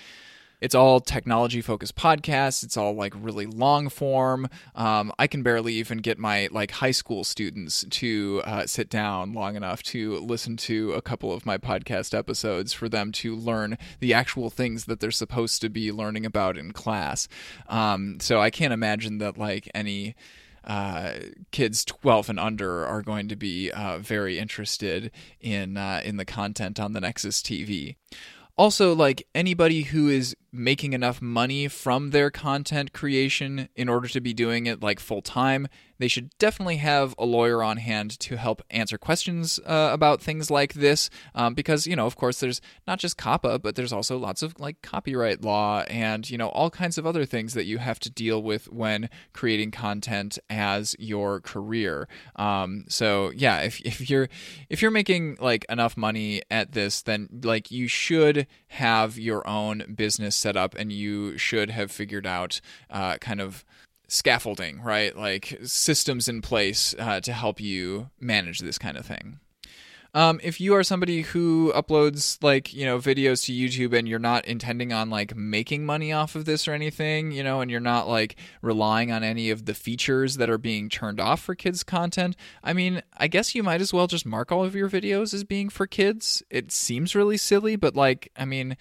it's 0.64 0.74
all 0.74 1.02
technology 1.02 1.62
focused 1.62 1.98
podcasts. 1.98 2.64
It's 2.64 2.78
all 2.78 2.94
like 2.94 3.14
really 3.18 3.46
long 3.46 3.90
form. 3.90 4.48
Um, 4.76 5.12
I 5.20 5.28
can 5.28 5.44
barely 5.44 5.74
even 5.74 5.98
get 5.98 6.18
my 6.18 6.48
like 6.54 6.72
high 6.72 6.92
school 6.92 7.26
students 7.26 7.86
to 7.90 8.42
uh, 8.46 8.66
sit 8.66 8.90
down 8.90 9.34
long 9.34 9.58
enough 9.58 9.84
to 9.84 10.20
listen 10.20 10.56
to 10.56 10.94
a 10.94 11.02
couple 11.02 11.34
of 11.34 11.46
my 11.46 11.58
podcast 11.58 12.18
episodes 12.18 12.72
for 12.72 12.88
them 12.88 13.12
to 13.12 13.36
learn 13.36 13.78
the 14.00 14.14
actual 14.14 14.50
things 14.50 14.86
that 14.86 15.02
they're 15.02 15.12
supposed 15.12 15.60
to 15.60 15.70
be 15.70 15.92
learning 15.92 16.26
about 16.26 16.58
in 16.58 16.72
class. 16.72 17.28
Um, 17.68 18.22
so 18.22 18.40
I 18.40 18.50
can't 18.50 18.72
imagine 18.72 19.18
that 19.18 19.38
like 19.38 19.70
any 19.76 20.16
uh, 20.64 21.16
kids 21.52 21.84
12 21.84 22.30
and 22.30 22.40
under 22.40 22.86
are 22.86 23.02
going 23.02 23.28
to 23.28 23.36
be 23.36 23.70
uh, 23.72 23.98
very 23.98 24.40
interested 24.40 25.12
in 25.42 25.76
uh, 25.76 26.00
in 26.06 26.16
the 26.16 26.24
content 26.24 26.80
on 26.80 26.94
the 26.94 27.02
Nexus 27.02 27.42
TV. 27.42 27.98
Also, 28.56 28.94
like 28.94 29.28
anybody 29.34 29.82
who 29.82 30.10
is 30.10 30.36
making 30.52 30.94
enough 30.94 31.22
money 31.22 31.68
from 31.68 32.12
their 32.12 32.30
content 32.30 32.94
creation 32.94 33.68
in 33.76 33.90
order 33.90 34.08
to 34.08 34.22
be 34.22 34.34
doing 34.34 34.68
it 34.68 34.84
like 34.84 35.00
full 35.00 35.24
time, 35.24 35.68
they 36.04 36.10
should 36.10 36.38
definitely 36.38 36.76
have 36.76 37.16
a 37.18 37.24
lawyer 37.24 37.64
on 37.64 37.78
hand 37.78 38.20
to 38.20 38.36
help 38.36 38.62
answer 38.70 38.98
questions 38.98 39.58
uh, 39.66 39.90
about 39.94 40.22
things 40.22 40.52
like 40.52 40.74
this. 40.74 41.10
Um, 41.34 41.54
because, 41.54 41.88
you 41.88 41.96
know, 41.96 42.06
of 42.06 42.18
course, 42.18 42.42
there's 42.42 42.60
not 42.86 43.00
just 43.00 43.18
COPPA, 43.18 43.62
but 43.62 43.76
there's 43.76 43.94
also 43.94 44.18
lots 44.18 44.44
of 44.44 44.60
like 44.60 44.82
copyright 44.82 45.46
law 45.46 45.84
and, 45.84 46.30
you 46.30 46.38
know, 46.38 46.50
all 46.50 46.70
kinds 46.70 46.98
of 46.98 47.08
other 47.08 47.24
things 47.24 47.54
that 47.54 47.64
you 47.64 47.78
have 47.78 48.02
to 48.02 48.10
deal 48.10 48.44
with 48.44 48.70
when 48.70 49.10
creating 49.32 49.72
content 49.72 50.38
as 50.50 50.94
your 51.00 51.40
career. 51.40 52.10
Um, 52.36 52.84
so 52.90 53.32
yeah, 53.34 53.62
if, 53.62 53.80
if 53.80 54.10
you're 54.10 54.28
if 54.68 54.82
you're 54.82 54.92
making 54.92 55.38
like 55.40 55.66
enough 55.70 55.96
money 55.96 56.42
at 56.52 56.74
this, 56.74 57.02
then 57.02 57.30
like 57.44 57.72
you 57.72 57.88
should 57.88 58.46
have 58.68 59.18
your 59.18 59.48
own 59.48 59.96
business 59.96 60.36
set 60.36 60.58
up 60.58 60.76
and 60.76 60.92
you 60.92 61.38
should 61.38 61.70
have 61.70 61.94
figured 61.94 62.28
out 62.28 62.60
uh, 62.90 63.16
kind 63.20 63.40
of 63.40 63.64
scaffolding, 64.14 64.80
right? 64.82 65.18
Like 65.18 65.60
systems 65.64 66.28
in 66.28 66.42
place 66.42 66.94
uh, 67.00 67.20
to 67.22 67.34
help 67.34 67.60
you 67.60 68.10
manage 68.20 68.60
this 68.60 68.78
kind 68.78 68.96
of 68.96 69.06
thing. 69.06 69.40
Um, 70.16 70.40
if 70.44 70.62
you 70.62 70.76
are 70.76 70.84
somebody 70.84 71.24
who 71.24 71.74
uploads 71.74 72.38
like 72.44 72.72
you 72.72 72.86
know 72.86 73.00
videos 73.00 73.46
to 73.46 73.52
YouTube 73.52 73.98
and 73.98 74.08
you're 74.08 74.20
not 74.20 74.46
intending 74.46 74.94
on 74.94 75.10
like 75.10 75.36
making 75.36 75.88
money 75.88 76.14
off 76.14 76.36
of 76.36 76.46
this 76.46 76.68
or 76.68 76.74
anything, 76.74 77.32
you 77.32 77.44
know, 77.44 77.62
and 77.62 77.72
you're 77.72 77.80
not 77.80 78.08
like 78.08 78.36
relying 78.62 79.12
on 79.12 79.24
any 79.24 79.50
of 79.50 79.66
the 79.66 79.74
features 79.74 80.38
that 80.38 80.52
are 80.52 80.60
being 80.60 80.88
turned 80.88 81.20
off 81.20 81.42
for 81.42 81.56
kids 81.56 81.84
content, 81.84 82.36
I 82.64 82.74
mean, 82.74 83.02
I 83.18 83.28
guess 83.28 83.56
you 83.56 83.64
might 83.64 83.82
as 83.82 83.92
well 83.92 84.06
just 84.06 84.28
mark 84.28 84.52
all 84.52 84.64
of 84.64 84.76
your 84.76 84.88
videos 84.88 85.34
as 85.34 85.44
being 85.44 85.70
for 85.70 85.88
kids. 85.88 86.44
It 86.52 86.72
seems 86.72 87.16
really 87.16 87.38
silly, 87.38 87.76
but 87.76 87.96
like, 87.96 88.32
I 88.38 88.46
mean 88.46 88.78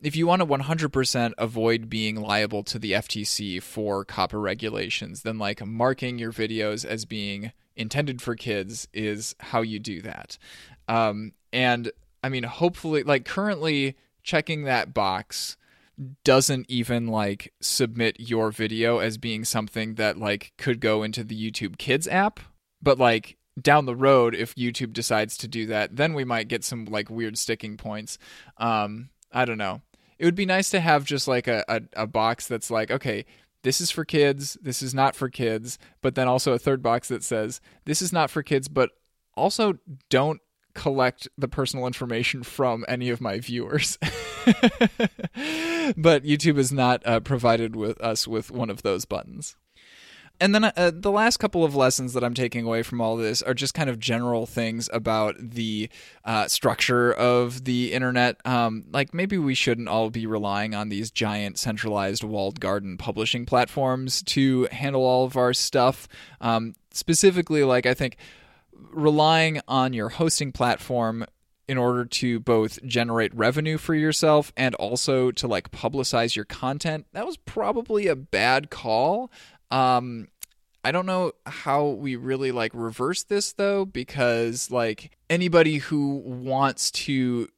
if 0.00 0.14
you 0.14 0.26
want 0.26 0.40
to 0.40 0.46
100% 0.46 1.32
avoid 1.38 1.90
being 1.90 2.16
liable 2.16 2.62
to 2.64 2.78
the 2.78 2.92
FTC 2.92 3.62
for 3.62 4.04
COPPA 4.04 4.40
regulations, 4.40 5.22
then 5.22 5.38
like 5.38 5.64
marking 5.64 6.18
your 6.18 6.32
videos 6.32 6.84
as 6.84 7.04
being 7.04 7.52
intended 7.76 8.22
for 8.22 8.34
kids 8.34 8.88
is 8.92 9.34
how 9.40 9.62
you 9.62 9.78
do 9.78 10.00
that. 10.02 10.38
Um, 10.88 11.32
and 11.52 11.90
I 12.22 12.28
mean, 12.28 12.44
hopefully, 12.44 13.02
like 13.02 13.24
currently 13.24 13.96
checking 14.22 14.64
that 14.64 14.94
box 14.94 15.56
doesn't 16.22 16.66
even 16.68 17.08
like 17.08 17.52
submit 17.60 18.20
your 18.20 18.50
video 18.52 18.98
as 18.98 19.18
being 19.18 19.44
something 19.44 19.94
that 19.94 20.16
like 20.16 20.52
could 20.56 20.80
go 20.80 21.02
into 21.02 21.24
the 21.24 21.50
YouTube 21.50 21.76
Kids 21.78 22.06
app, 22.06 22.38
but 22.80 22.98
like 22.98 23.36
down 23.60 23.86
the 23.86 23.96
road 23.96 24.36
if 24.36 24.54
YouTube 24.54 24.92
decides 24.92 25.36
to 25.38 25.48
do 25.48 25.66
that, 25.66 25.96
then 25.96 26.14
we 26.14 26.24
might 26.24 26.46
get 26.46 26.62
some 26.62 26.84
like 26.84 27.10
weird 27.10 27.36
sticking 27.36 27.76
points. 27.76 28.16
Um, 28.58 29.10
I 29.32 29.44
don't 29.44 29.58
know 29.58 29.82
it 30.18 30.24
would 30.24 30.34
be 30.34 30.46
nice 30.46 30.70
to 30.70 30.80
have 30.80 31.04
just 31.04 31.28
like 31.28 31.46
a, 31.46 31.64
a, 31.68 31.82
a 31.94 32.06
box 32.06 32.46
that's 32.46 32.70
like, 32.70 32.90
okay, 32.90 33.24
this 33.62 33.80
is 33.80 33.90
for 33.90 34.04
kids, 34.04 34.56
this 34.62 34.82
is 34.82 34.94
not 34.94 35.16
for 35.16 35.28
kids, 35.28 35.78
but 36.00 36.14
then 36.14 36.28
also 36.28 36.52
a 36.52 36.58
third 36.58 36.82
box 36.82 37.08
that 37.08 37.24
says, 37.24 37.60
this 37.84 38.02
is 38.02 38.12
not 38.12 38.30
for 38.30 38.42
kids, 38.42 38.68
but 38.68 38.90
also 39.34 39.78
don't 40.10 40.40
collect 40.74 41.28
the 41.36 41.48
personal 41.48 41.86
information 41.86 42.42
from 42.42 42.84
any 42.88 43.10
of 43.10 43.20
my 43.20 43.40
viewers. 43.40 43.98
but 45.96 46.24
YouTube 46.24 46.56
has 46.56 46.72
not 46.72 47.04
uh, 47.06 47.20
provided 47.20 47.74
with 47.74 48.00
us 48.00 48.28
with 48.28 48.50
one 48.50 48.70
of 48.70 48.82
those 48.82 49.04
buttons 49.04 49.56
and 50.40 50.54
then 50.54 50.64
uh, 50.64 50.92
the 50.94 51.10
last 51.10 51.38
couple 51.38 51.64
of 51.64 51.74
lessons 51.74 52.12
that 52.12 52.22
I'm 52.22 52.34
taking 52.34 52.64
away 52.64 52.82
from 52.82 53.00
all 53.00 53.16
this 53.16 53.42
are 53.42 53.54
just 53.54 53.74
kind 53.74 53.90
of 53.90 53.98
general 53.98 54.46
things 54.46 54.88
about 54.92 55.36
the 55.38 55.88
uh, 56.24 56.46
structure 56.46 57.12
of 57.12 57.64
the 57.64 57.92
internet. 57.92 58.36
Um, 58.46 58.84
like 58.92 59.12
maybe 59.12 59.36
we 59.38 59.54
shouldn't 59.54 59.88
all 59.88 60.10
be 60.10 60.26
relying 60.26 60.74
on 60.74 60.88
these 60.88 61.10
giant 61.10 61.58
centralized 61.58 62.22
walled 62.22 62.60
garden 62.60 62.96
publishing 62.96 63.46
platforms 63.46 64.22
to 64.24 64.68
handle 64.70 65.02
all 65.02 65.24
of 65.24 65.36
our 65.36 65.52
stuff. 65.52 66.06
Um, 66.40 66.74
specifically, 66.92 67.64
like 67.64 67.86
I 67.86 67.94
think 67.94 68.16
relying 68.72 69.60
on 69.66 69.92
your 69.92 70.10
hosting 70.10 70.52
platform 70.52 71.24
in 71.66 71.76
order 71.76 72.04
to 72.06 72.40
both 72.40 72.82
generate 72.84 73.34
revenue 73.34 73.76
for 73.76 73.94
yourself 73.94 74.52
and 74.56 74.74
also 74.76 75.30
to 75.30 75.46
like 75.46 75.70
publicize 75.70 76.34
your 76.34 76.46
content 76.46 77.06
that 77.12 77.26
was 77.26 77.36
probably 77.36 78.06
a 78.06 78.16
bad 78.16 78.70
call 78.70 79.30
um, 79.70 80.28
I 80.84 80.92
don't 80.92 81.06
know 81.06 81.32
how 81.46 81.86
we 81.86 82.16
really 82.16 82.52
like 82.52 82.72
reverse 82.74 83.24
this 83.24 83.52
though, 83.52 83.84
because 83.84 84.70
like 84.70 85.16
anybody 85.28 85.78
who 85.78 86.22
wants 86.24 86.90
to 86.92 87.48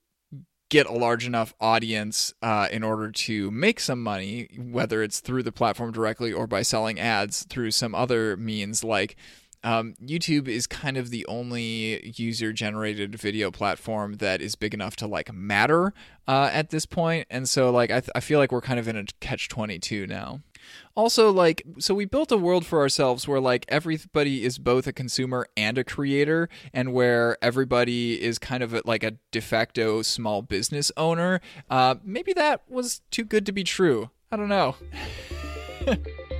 get 0.71 0.87
a 0.87 0.93
large 0.93 1.27
enough 1.27 1.53
audience 1.61 2.33
uh, 2.43 2.69
in 2.71 2.83
order 2.83 3.11
to 3.11 3.51
make 3.51 3.81
some 3.81 4.03
money, 4.03 4.49
whether 4.57 5.03
it's 5.03 5.21
through 5.21 5.43
the 5.43 5.53
platform 5.53 5.93
directly 5.93 6.33
or 6.33 6.47
by 6.47 6.63
selling 6.63 6.99
ads 6.99 7.45
through 7.51 7.73
some 7.73 7.95
other 7.95 8.37
means 8.37 8.83
like 8.85 9.17
um, 9.63 9.95
YouTube 10.03 10.49
is 10.49 10.67
kind 10.67 10.97
of 10.97 11.11
the 11.11 11.27
only 11.27 12.13
user 12.17 12.53
generated 12.53 13.15
video 13.17 13.51
platform 13.51 14.15
that 14.15 14.41
is 14.41 14.55
big 14.55 14.73
enough 14.73 14.97
to 14.97 15.07
like 15.07 15.33
matter 15.33 15.93
uh, 16.27 16.49
at 16.53 16.71
this 16.71 16.87
point. 16.87 17.27
And 17.31 17.49
so, 17.49 17.71
like, 17.71 17.91
I, 17.91 18.01
th- 18.01 18.11
I 18.15 18.21
feel 18.21 18.39
like 18.39 18.53
we're 18.53 18.63
kind 18.63 18.79
of 18.79 18.89
in 18.89 18.97
a 18.97 19.05
catch 19.21 19.49
22 19.49 20.07
now. 20.07 20.41
Also, 20.95 21.31
like, 21.31 21.63
so 21.79 21.95
we 21.95 22.05
built 22.05 22.33
a 22.33 22.37
world 22.37 22.67
for 22.67 22.81
ourselves 22.81 23.27
where, 23.27 23.41
like, 23.41 23.65
everybody 23.69 24.45
is 24.45 24.59
both 24.59 24.87
a 24.87 24.93
consumer 24.93 25.47
and 25.57 25.79
a 25.79 25.85
creator, 25.85 26.49
and 26.73 26.93
where 26.93 27.37
everybody 27.43 28.21
is 28.21 28.39
kind 28.39 28.63
of 28.63 28.73
like 28.85 29.03
a 29.03 29.13
de 29.31 29.41
facto 29.41 30.03
small 30.03 30.43
business 30.43 30.91
owner. 30.97 31.41
Uh, 31.69 31.97
maybe 32.05 32.33
that 32.33 32.63
was 32.69 33.01
too 33.11 33.25
good 33.25 33.47
to 33.47 33.53
be 33.53 33.65
true. 33.65 34.11
I 34.33 34.37
don't 34.37 34.49
know. 34.49 34.77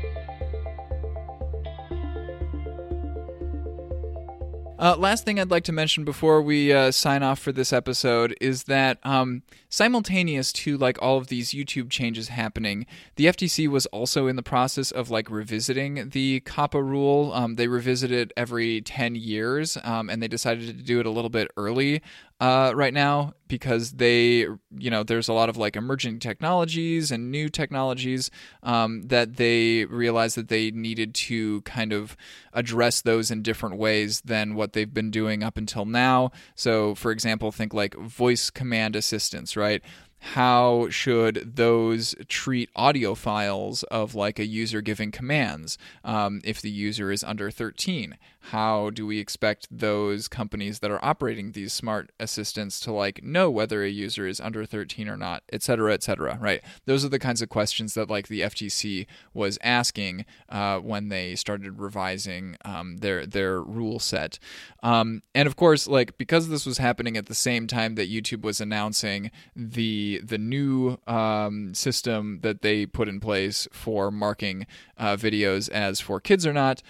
Uh, 4.81 4.97
last 4.97 5.27
thing 5.27 5.39
I'd 5.39 5.51
like 5.51 5.65
to 5.65 5.73
mention 5.73 6.05
before 6.05 6.41
we 6.41 6.73
uh, 6.73 6.91
sign 6.91 7.23
off 7.23 7.39
for 7.39 7.53
this 7.53 7.71
episode 7.71 8.35
is 8.41 8.65
that 8.65 8.97
um, 9.03 9.43
simultaneous 9.69 10.55
to 10.55 10.79
like 10.79 10.97
all 11.03 11.19
of 11.19 11.27
these 11.27 11.51
YouTube 11.51 11.91
changes 11.91 12.29
happening, 12.29 12.87
the 13.17 13.27
FTC 13.27 13.69
was 13.69 13.85
also 13.87 14.27
in 14.27 14.37
the 14.37 14.43
process 14.43 14.91
of 14.91 15.11
like 15.11 15.31
revisiting 15.31 16.09
the 16.15 16.41
COPPA 16.47 16.83
rule. 16.83 17.31
Um, 17.35 17.57
they 17.57 17.69
revisit 17.69 18.11
it 18.11 18.33
every 18.39 18.81
ten 18.81 19.17
years, 19.17 19.77
um, 19.85 20.09
and 20.09 20.23
they 20.23 20.29
decided 20.29 20.67
to 20.69 20.83
do 20.83 20.99
it 20.99 21.05
a 21.05 21.11
little 21.11 21.29
bit 21.29 21.51
early 21.59 22.01
uh, 22.41 22.73
right 22.75 22.95
now 22.95 23.35
because 23.49 23.93
they, 23.93 24.47
you 24.79 24.91
know, 24.91 25.03
there's 25.03 25.29
a 25.29 25.33
lot 25.33 25.49
of 25.49 25.57
like 25.57 25.77
emerging 25.77 26.19
technologies 26.19 27.11
and 27.11 27.31
new 27.31 27.49
technologies 27.49 28.31
um, 28.63 29.03
that 29.03 29.37
they 29.37 29.85
realized 29.85 30.37
that 30.37 30.49
they 30.49 30.71
needed 30.71 31.15
to 31.15 31.61
kind 31.63 31.93
of 31.93 32.17
address 32.55 33.03
those 33.03 33.31
in 33.31 33.43
different 33.43 33.77
ways 33.77 34.23
than 34.23 34.55
what 34.55 34.73
they've 34.73 34.95
been 34.95 35.11
doing 35.11 35.43
up 35.43 35.59
until 35.59 35.85
now. 35.85 36.31
So, 36.55 36.95
for 36.95 37.11
example, 37.11 37.53
think 37.53 37.75
like 37.75 37.95
voice 37.97 38.49
command 38.51 38.97
assistants, 38.97 39.57
right? 39.57 39.83
how 40.23 40.87
should 40.91 41.57
those 41.57 42.15
treat 42.29 42.69
audio 42.77 43.15
files 43.15 43.83
of 43.85 44.15
like 44.15 44.39
a 44.39 44.45
user 44.45 44.83
giving 44.83 45.11
commands 45.11 45.79
um, 46.05 46.43
if 46.45 46.61
the 46.61 46.71
user 46.71 47.11
is 47.11 47.25
under 47.25 47.51
13 47.51 48.19
how 48.41 48.91
do 48.91 49.07
we 49.07 49.19
expect 49.19 49.67
those 49.71 50.29
companies 50.29 50.81
that 50.81 50.91
are 50.91 51.05
operating 51.05 51.53
these 51.53 51.73
smart 51.73 52.11
assistants 52.19 52.81
to 52.81 52.93
like 52.93 53.23
know 53.23 53.51
whether 53.51 53.83
a 53.83 53.89
user 53.89 54.27
is 54.27 54.41
under 54.41 54.65
13 54.65 55.09
or 55.09 55.17
not 55.17 55.43
et 55.53 55.63
cetera 55.63 55.93
et 55.93 56.03
cetera 56.03 56.39
right 56.41 56.63
those 56.87 57.05
are 57.05 57.09
the 57.09 57.19
kinds 57.19 57.43
of 57.43 57.49
questions 57.49 57.95
that 57.95 58.11
like 58.11 58.29
the 58.29 58.41
ftc 58.41 59.07
was 59.35 59.59
asking 59.63 60.25
uh, 60.49 60.79
when 60.79 61.09
they 61.09 61.35
started 61.35 61.79
revising 61.79 62.57
um, 62.65 62.99
their 62.99 63.27
their 63.27 63.63
rule 63.63 63.99
set 63.99 64.39
um, 64.83 65.23
and 65.35 65.47
of 65.47 65.57
course 65.57 65.87
like 65.87 66.17
because 66.19 66.49
this 66.49 66.67
was 66.67 66.79
happening 66.79 67.17
at 67.17 67.27
the 67.27 67.35
same 67.35 67.67
time 67.67 67.95
that 67.95 68.11
youtube 68.11 68.43
was 68.43 68.61
announcing 68.61 69.31
the 69.55 70.21
the 70.25 70.39
new 70.39 70.99
um, 71.07 71.75
system 71.75 72.41
that 72.43 72.63
they 72.63 72.87
put 72.87 73.09
in 73.09 73.21
place 73.21 73.69
for 73.73 74.11
marking 74.11 74.67
uh, 74.97 75.17
videos 75.17 75.69
as 75.71 76.01
for 76.01 76.21
kids 76.21 76.47
or 76.47 76.53
not. 76.53 76.83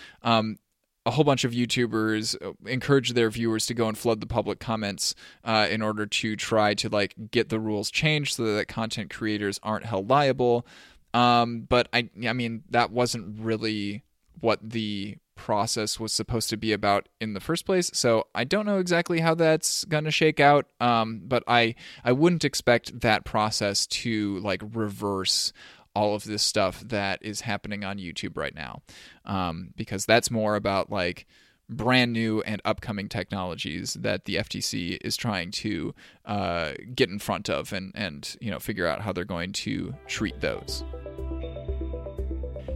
A 1.11 1.13
whole 1.13 1.25
bunch 1.25 1.43
of 1.43 1.51
YouTubers 1.51 2.37
uh, 2.41 2.53
encourage 2.67 3.15
their 3.15 3.31
viewers 3.31 3.67
to 3.67 3.75
go 3.75 3.89
and 3.89 3.99
flood 3.99 4.21
the 4.21 4.29
public 4.29 4.61
comments 4.61 5.17
uh, 5.43 5.67
in 5.69 5.83
order 5.83 6.07
to 6.07 6.37
try 6.37 6.73
to 6.75 6.89
like 6.89 7.17
get 7.33 7.49
the 7.49 7.59
rules 7.59 7.91
changed 7.91 8.37
so 8.37 8.55
that 8.55 8.69
content 8.69 9.11
creators 9.11 9.59
aren't 9.65 9.85
held 9.85 10.09
liable. 10.09 10.65
Um, 11.13 11.63
but 11.69 11.89
I, 11.93 12.09
I 12.25 12.33
mean, 12.33 12.63
that 12.71 12.93
wasn't 12.93 13.41
really 13.41 14.05
what 14.39 14.61
the 14.63 15.17
process 15.35 15.99
was 15.99 16.13
supposed 16.13 16.49
to 16.51 16.57
be 16.57 16.73
about 16.73 17.09
in 17.21 17.33
the 17.33 17.41
first 17.41 17.67
place. 17.67 17.91
So 17.93 18.29
I 18.33 18.45
don't 18.45 18.67
know 18.67 18.79
exactly 18.79 19.19
how 19.19 19.35
that's 19.35 19.85
going 19.87 20.05
to 20.05 20.13
shake 20.13 20.39
out. 20.39 20.67
Um, 20.81 21.23
but 21.25 21.43
I 21.49 21.75
I 22.05 22.13
wouldn't 22.13 22.45
expect 22.45 23.01
that 23.01 23.25
process 23.25 23.85
to 23.87 24.39
like 24.39 24.63
reverse 24.75 25.53
all 25.95 26.15
of 26.15 26.25
this 26.25 26.43
stuff 26.43 26.81
that 26.87 27.19
is 27.23 27.43
happening 27.43 27.85
on 27.85 27.99
YouTube 27.99 28.37
right 28.37 28.55
now, 28.55 28.83
um, 29.25 29.73
because 29.77 30.07
that's 30.07 30.31
more 30.31 30.57
about 30.57 30.91
like 30.91 31.27
brand 31.69 32.13
new 32.13 32.43
and 32.43 32.61
upcoming 32.65 33.09
technologies 33.09 33.95
that 33.95 34.25
the 34.25 34.37
FTC 34.37 34.99
is 35.03 35.17
trying 35.17 35.51
to 35.53 35.95
uh, 36.27 36.73
get 36.95 37.09
in 37.09 37.19
front 37.19 37.49
of 37.49 37.73
and 37.73 37.93
and 37.95 38.37
you 38.41 38.51
know 38.51 38.59
figure 38.59 38.87
out 38.87 39.01
how 39.01 39.13
they're 39.13 39.25
going 39.25 39.53
to 39.53 39.95
treat 40.07 40.41
those. 40.41 40.85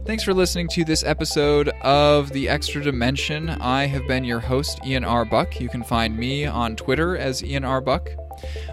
Thanks 0.05 0.23
for 0.23 0.35
listening 0.35 0.67
to 0.69 0.85
this 0.85 1.03
episode 1.03 1.69
of 1.81 2.31
The 2.31 2.47
Extra 2.47 2.83
Dimension. 2.83 3.49
I 3.49 3.87
have 3.87 4.07
been 4.07 4.23
your 4.23 4.39
host, 4.39 4.79
Ian 4.85 5.03
R. 5.03 5.25
Buck. 5.25 5.59
You 5.59 5.67
can 5.67 5.83
find 5.83 6.15
me 6.15 6.45
on 6.45 6.75
Twitter 6.75 7.17
as 7.17 7.43
Ian 7.43 7.65
R. 7.65 7.81
Buck. 7.81 8.11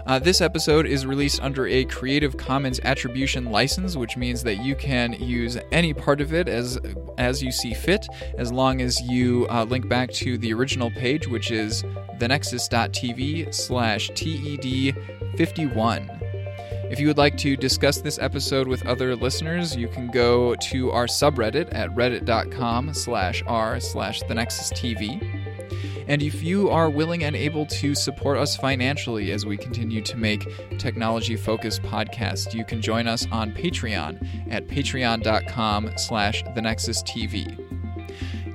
Uh, 0.05 0.19
this 0.19 0.41
episode 0.41 0.85
is 0.85 1.05
released 1.05 1.41
under 1.41 1.65
a 1.67 1.85
Creative 1.85 2.35
Commons 2.35 2.81
Attribution 2.83 3.45
license, 3.45 3.95
which 3.95 4.17
means 4.17 4.43
that 4.43 4.55
you 4.55 4.75
can 4.75 5.13
use 5.13 5.57
any 5.71 5.93
part 5.93 6.19
of 6.21 6.33
it 6.33 6.47
as 6.47 6.79
as 7.17 7.43
you 7.43 7.51
see 7.51 7.73
fit, 7.73 8.07
as 8.37 8.51
long 8.51 8.81
as 8.81 9.01
you 9.01 9.47
uh, 9.49 9.63
link 9.63 9.87
back 9.87 10.11
to 10.11 10.37
the 10.37 10.53
original 10.53 10.91
page, 10.91 11.27
which 11.27 11.49
is 11.51 11.83
thenexus.tv 12.19 13.53
slash 13.53 14.09
TED51. 14.11 16.19
If 16.91 16.99
you 16.99 17.07
would 17.07 17.17
like 17.17 17.37
to 17.37 17.55
discuss 17.55 18.01
this 18.01 18.19
episode 18.19 18.67
with 18.67 18.85
other 18.85 19.15
listeners, 19.15 19.73
you 19.75 19.87
can 19.87 20.11
go 20.11 20.53
to 20.53 20.91
our 20.91 21.07
subreddit 21.07 21.73
at 21.73 21.89
reddit.com 21.95 22.93
slash 22.93 23.41
r 23.47 23.79
slash 23.79 24.19
the 24.19 24.35
TV. 24.35 25.32
And 26.07 26.21
if 26.21 26.43
you 26.43 26.69
are 26.69 26.89
willing 26.89 27.23
and 27.23 27.35
able 27.35 27.65
to 27.67 27.95
support 27.95 28.37
us 28.37 28.55
financially 28.55 29.31
as 29.31 29.45
we 29.45 29.57
continue 29.57 30.01
to 30.01 30.17
make 30.17 30.45
technology 30.77 31.35
focused 31.35 31.81
podcasts, 31.83 32.53
you 32.53 32.65
can 32.65 32.81
join 32.81 33.07
us 33.07 33.27
on 33.31 33.51
Patreon 33.53 34.51
at 34.51 34.67
patreon.com 34.67 35.91
slash 35.97 36.43
the 36.55 36.61
Nexus 36.61 37.03
TV. 37.03 37.62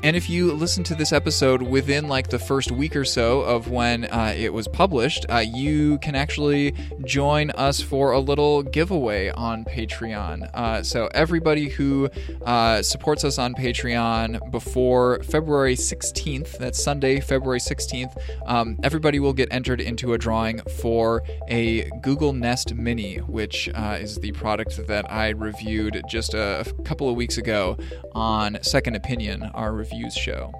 And 0.04 0.14
if 0.14 0.30
you 0.30 0.52
listen 0.52 0.84
to 0.84 0.94
this 0.94 1.12
episode 1.12 1.60
within 1.60 2.06
like 2.06 2.28
the 2.28 2.38
first 2.38 2.70
week 2.70 2.94
or 2.94 3.04
so 3.04 3.40
of 3.40 3.68
when 3.68 4.04
uh, 4.04 4.32
it 4.36 4.52
was 4.52 4.68
published, 4.68 5.26
uh, 5.28 5.38
you 5.38 5.98
can 5.98 6.14
actually 6.14 6.72
join 7.04 7.50
us 7.50 7.80
for 7.80 8.12
a 8.12 8.20
little 8.20 8.62
giveaway 8.62 9.30
on 9.30 9.64
Patreon. 9.64 10.48
Uh, 10.54 10.84
so 10.84 11.08
everybody 11.14 11.68
who 11.68 12.08
uh, 12.46 12.80
supports 12.80 13.24
us 13.24 13.40
on 13.40 13.54
Patreon 13.54 14.52
before 14.52 15.20
February 15.24 15.74
16th, 15.74 16.58
that's 16.58 16.80
Sunday, 16.80 17.18
February 17.18 17.58
16th, 17.58 18.16
um, 18.46 18.78
everybody 18.84 19.18
will 19.18 19.32
get 19.32 19.48
entered 19.50 19.80
into 19.80 20.12
a 20.12 20.18
drawing 20.18 20.60
for 20.80 21.24
a 21.48 21.90
Google 22.02 22.32
Nest 22.32 22.72
Mini, 22.72 23.16
which 23.16 23.68
uh, 23.74 23.98
is 24.00 24.14
the 24.18 24.30
product 24.30 24.86
that 24.86 25.10
I 25.10 25.30
reviewed 25.30 26.02
just 26.08 26.34
a 26.34 26.72
couple 26.84 27.10
of 27.10 27.16
weeks 27.16 27.36
ago 27.36 27.76
on 28.14 28.58
Second 28.62 28.94
Opinion, 28.94 29.42
our 29.54 29.72
review 29.72 29.87
Reviews 29.90 30.14
show. 30.14 30.52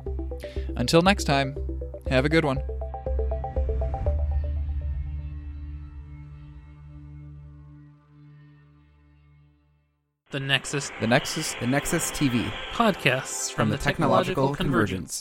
Until 0.77 1.03
next 1.03 1.25
time, 1.25 1.57
have 2.09 2.25
a 2.25 2.29
good 2.29 2.45
one. 2.45 2.59
The 10.31 10.41
Nexus. 10.41 10.91
The 11.01 11.07
Nexus. 11.07 11.55
The 11.61 11.67
Nexus 11.67 12.11
TV. 12.11 12.51
Podcasts 12.73 13.51
from, 13.51 13.65
from 13.65 13.71
the, 13.71 13.77
the, 13.77 13.83
Technological, 13.83 14.49
Technological 14.49 14.55
Convergence. 14.55 14.57
Convergence. 14.57 15.17